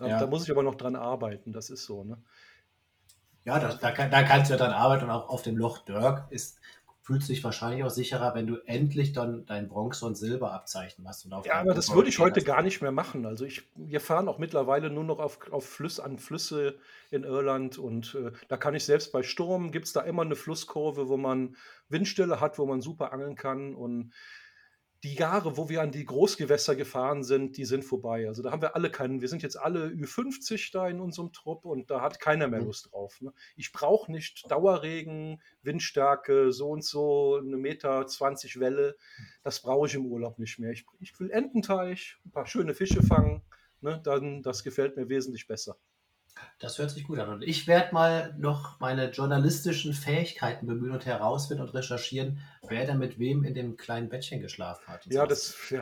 [0.00, 0.20] Ähm, Ja.
[0.20, 2.04] Da muss ich aber noch dran arbeiten, das ist so.
[2.04, 2.22] Ne?
[3.44, 5.78] Ja, da, da, kann, da kannst du ja dann arbeiten und auch auf dem Loch
[5.78, 6.58] Dirk ist,
[7.02, 11.24] fühlst du dich wahrscheinlich auch sicherer, wenn du endlich dann dein Bronze- und Silberabzeichen hast.
[11.24, 12.46] Und auf Ja, aber das würde ich heute hast.
[12.46, 13.26] gar nicht mehr machen.
[13.26, 16.78] Also ich, wir fahren auch mittlerweile nur noch auf, auf Flüss, an Flüsse
[17.10, 20.36] in Irland und äh, da kann ich selbst bei Sturm, gibt es da immer eine
[20.36, 21.56] Flusskurve, wo man
[21.88, 24.12] Windstille hat, wo man super angeln kann und
[25.04, 28.28] die Jahre, wo wir an die Großgewässer gefahren sind, die sind vorbei.
[28.28, 31.64] Also da haben wir alle keinen, wir sind jetzt alle Ü50 da in unserem Trupp
[31.64, 32.66] und da hat keiner mehr Mhm.
[32.66, 33.20] Lust drauf.
[33.20, 33.32] Ne?
[33.56, 38.96] Ich brauche nicht Dauerregen, Windstärke, so und so, eine Meter 20 Welle.
[39.42, 40.70] Das brauche ich im Urlaub nicht mehr.
[40.70, 43.42] Ich, ich will Ententeich, ein paar schöne Fische fangen.
[43.80, 44.00] Ne?
[44.04, 45.76] Dann, das gefällt mir wesentlich besser.
[46.58, 47.28] Das hört sich gut an.
[47.28, 52.38] Und ich werde mal noch meine journalistischen Fähigkeiten bemühen und herausfinden und recherchieren,
[52.68, 55.04] wer denn mit wem in dem kleinen Bettchen geschlafen hat.
[55.06, 55.80] Ja, das, ja,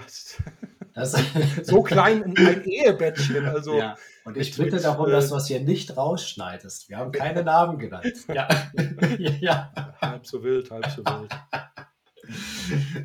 [0.94, 1.14] das
[1.62, 3.46] so klein ein, ein Ehebettchen.
[3.46, 3.96] Also ja.
[4.24, 6.88] Und ich bitte mit, darum, äh, dass du es hier nicht rausschneidest.
[6.88, 8.06] Wir haben keine Namen genannt.
[8.32, 8.48] Ja.
[9.18, 9.72] ja.
[10.00, 11.30] halb so wild, halb so wild.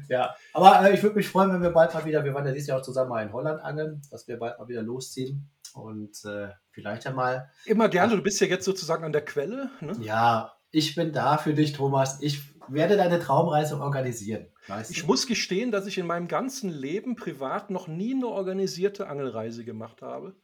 [0.07, 0.35] ja.
[0.53, 2.67] Aber äh, ich würde mich freuen, wenn wir bald mal wieder, wir waren ja dieses
[2.67, 6.49] Jahr auch zusammen mal in Holland angeln, dass wir bald mal wieder losziehen und äh,
[6.71, 9.69] vielleicht einmal, Immer gerne, du bist ja jetzt sozusagen an der Quelle.
[9.81, 9.95] Ne?
[10.01, 12.21] ja, ich bin da für dich, Thomas.
[12.21, 14.47] Ich werde deine Traumreise organisieren.
[14.67, 15.07] Weißt Ich du?
[15.07, 20.01] muss gestehen, dass ich in meinem ganzen Leben privat noch nie eine organisierte Angelreise gemacht
[20.01, 20.35] habe.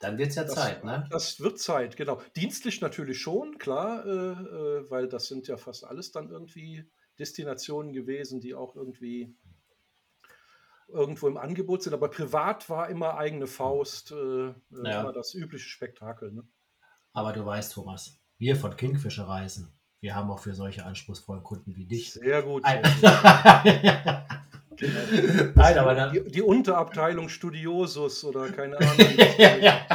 [0.00, 1.06] Dann wird es ja Das, Zeit, ne?
[1.10, 2.20] das wird Zeit, genau.
[2.36, 6.84] Dienstlich natürlich schon, klar, äh, äh, weil das sind ja fast alles dann irgendwie
[7.18, 9.34] Destinationen gewesen, die auch irgendwie
[10.88, 11.92] irgendwo im Angebot sind.
[11.94, 15.12] Aber privat war immer eigene Faust, äh, äh, Ja.
[15.12, 16.32] das übliche Spektakel.
[16.32, 16.42] Ne?
[17.12, 21.74] Aber du weißt, Thomas, wir von Kingfisher Reisen, wir haben auch für solche anspruchsvollen Kunden
[21.76, 22.12] wie dich.
[22.12, 22.64] Sehr gut.
[22.64, 22.82] Ein-.
[25.54, 28.96] Nein, aber dann, Die, die Unterabteilung Studiosus oder keine Ahnung.
[29.38, 29.86] ja, ja.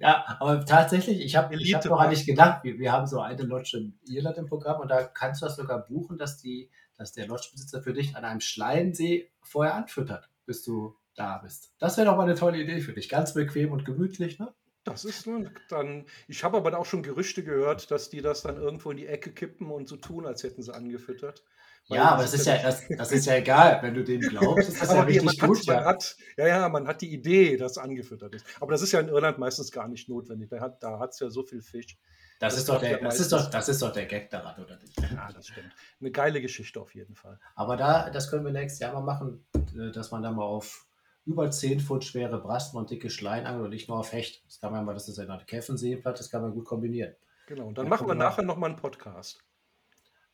[0.00, 3.42] ja, aber tatsächlich, ich habe hab noch an dich gedacht, wir, wir haben so eine
[3.42, 6.70] Lodge in Irland im Programm und da kannst du das sogar buchen, dass, die,
[7.00, 11.72] dass der Lodgebesitzer für dich an einem Schleiensee vorher anfüttert, bis du da bist.
[11.78, 13.08] Das wäre doch mal eine tolle Idee für dich.
[13.08, 14.52] Ganz bequem und gemütlich, ne?
[14.84, 16.04] Das ist nun dann.
[16.28, 19.32] Ich habe aber auch schon Gerüchte gehört, dass die das dann irgendwo in die Ecke
[19.32, 21.42] kippen und so tun, als hätten sie angefüttert.
[21.88, 23.78] Weil Ja, aber das ist ja, das, das ist ja egal.
[23.82, 25.58] Wenn du dem glaubst, ist das ja aber die- richtig man, gut.
[25.60, 25.84] hat, Ja.
[25.84, 28.44] hat, ja, ja, man hat die Idee, dass angefüttert ist.
[28.60, 30.50] Aber das ist ja in Irland meistens gar nicht notwendig.
[30.50, 31.96] Da hat hat's ja so viel Fisch.
[32.40, 34.78] Das, das ist doch der, das, ist doch, das ist doch der Gag daran, oder
[34.78, 34.98] nicht?
[35.12, 35.74] Ja, das stimmt.
[36.00, 37.38] Eine geile Geschichte auf jeden Fall.
[37.54, 39.44] Aber da, das können wir nächstes Jahr mal machen,
[39.78, 40.86] äh, dass man da mal auf
[41.26, 44.42] über 10 Pfund schwere Brasten und dicke Schleien angelt und nicht nur auf Hecht.
[44.46, 47.14] Das kann man mal, das ist ja eine Käffenseeplatte, das kann man gut kombinieren.
[47.46, 47.66] Genau.
[47.66, 49.38] Und dann Ja, machen wir nachher nochmal einen Podcast.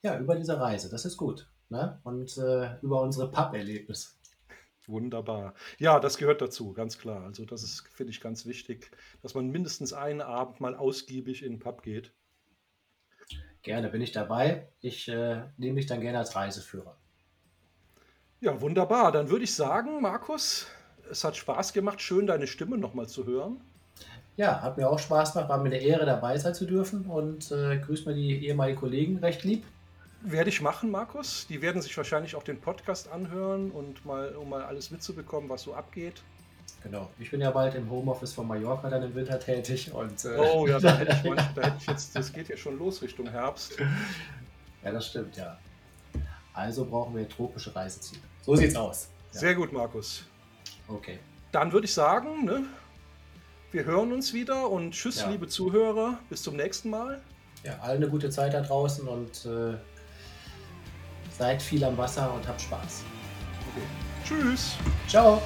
[0.02, 1.50] Ja, über diese Reise, das ist gut.
[1.70, 1.98] Ne?
[2.04, 4.10] Und äh, über unsere Pub-Erlebnisse.
[4.86, 5.54] Wunderbar.
[5.78, 7.24] Ja, das gehört dazu, ganz klar.
[7.24, 8.90] Also, das ist, finde ich, ganz wichtig,
[9.22, 12.12] dass man mindestens einen Abend mal ausgiebig in den Pub geht.
[13.62, 14.68] Gerne bin ich dabei.
[14.80, 16.96] Ich äh, nehme mich dann gerne als Reiseführer.
[18.40, 19.10] Ja, wunderbar.
[19.10, 20.68] Dann würde ich sagen, Markus,
[21.10, 23.60] es hat Spaß gemacht, schön deine Stimme nochmal zu hören.
[24.36, 27.50] Ja, hat mir auch Spaß gemacht, war mir eine Ehre dabei sein zu dürfen und
[27.50, 29.64] äh, grüßt mir die ehemaligen Kollegen recht lieb.
[30.28, 31.46] Werde ich machen, Markus.
[31.48, 35.62] Die werden sich wahrscheinlich auch den Podcast anhören und mal, um mal alles mitzubekommen, was
[35.62, 36.22] so abgeht.
[36.82, 37.08] Genau.
[37.18, 40.66] Ich bin ja bald im Homeoffice von Mallorca dann im Winter tätig und äh, Oh
[40.66, 43.28] ja, da hätte ich, manch, da hätte ich jetzt, das geht ja schon los Richtung
[43.30, 43.76] Herbst.
[44.82, 45.58] ja, das stimmt, ja.
[46.52, 48.20] Also brauchen wir tropische Reiseziele.
[48.42, 49.08] So sieht's aus.
[49.32, 49.40] Ja.
[49.40, 50.24] Sehr gut, Markus.
[50.88, 51.18] Okay.
[51.52, 52.64] Dann würde ich sagen, ne,
[53.70, 55.28] wir hören uns wieder und tschüss, Ja.
[55.30, 56.18] liebe Zuhörer.
[56.30, 57.20] Bis zum nächsten Mal.
[57.62, 59.74] Ja, allen eine gute Zeit da draußen und äh,
[61.36, 63.02] seid viel am Wasser und habt Spaß.
[63.72, 63.86] Okay.
[64.24, 64.76] Tschüss.
[65.08, 65.42] Ciao.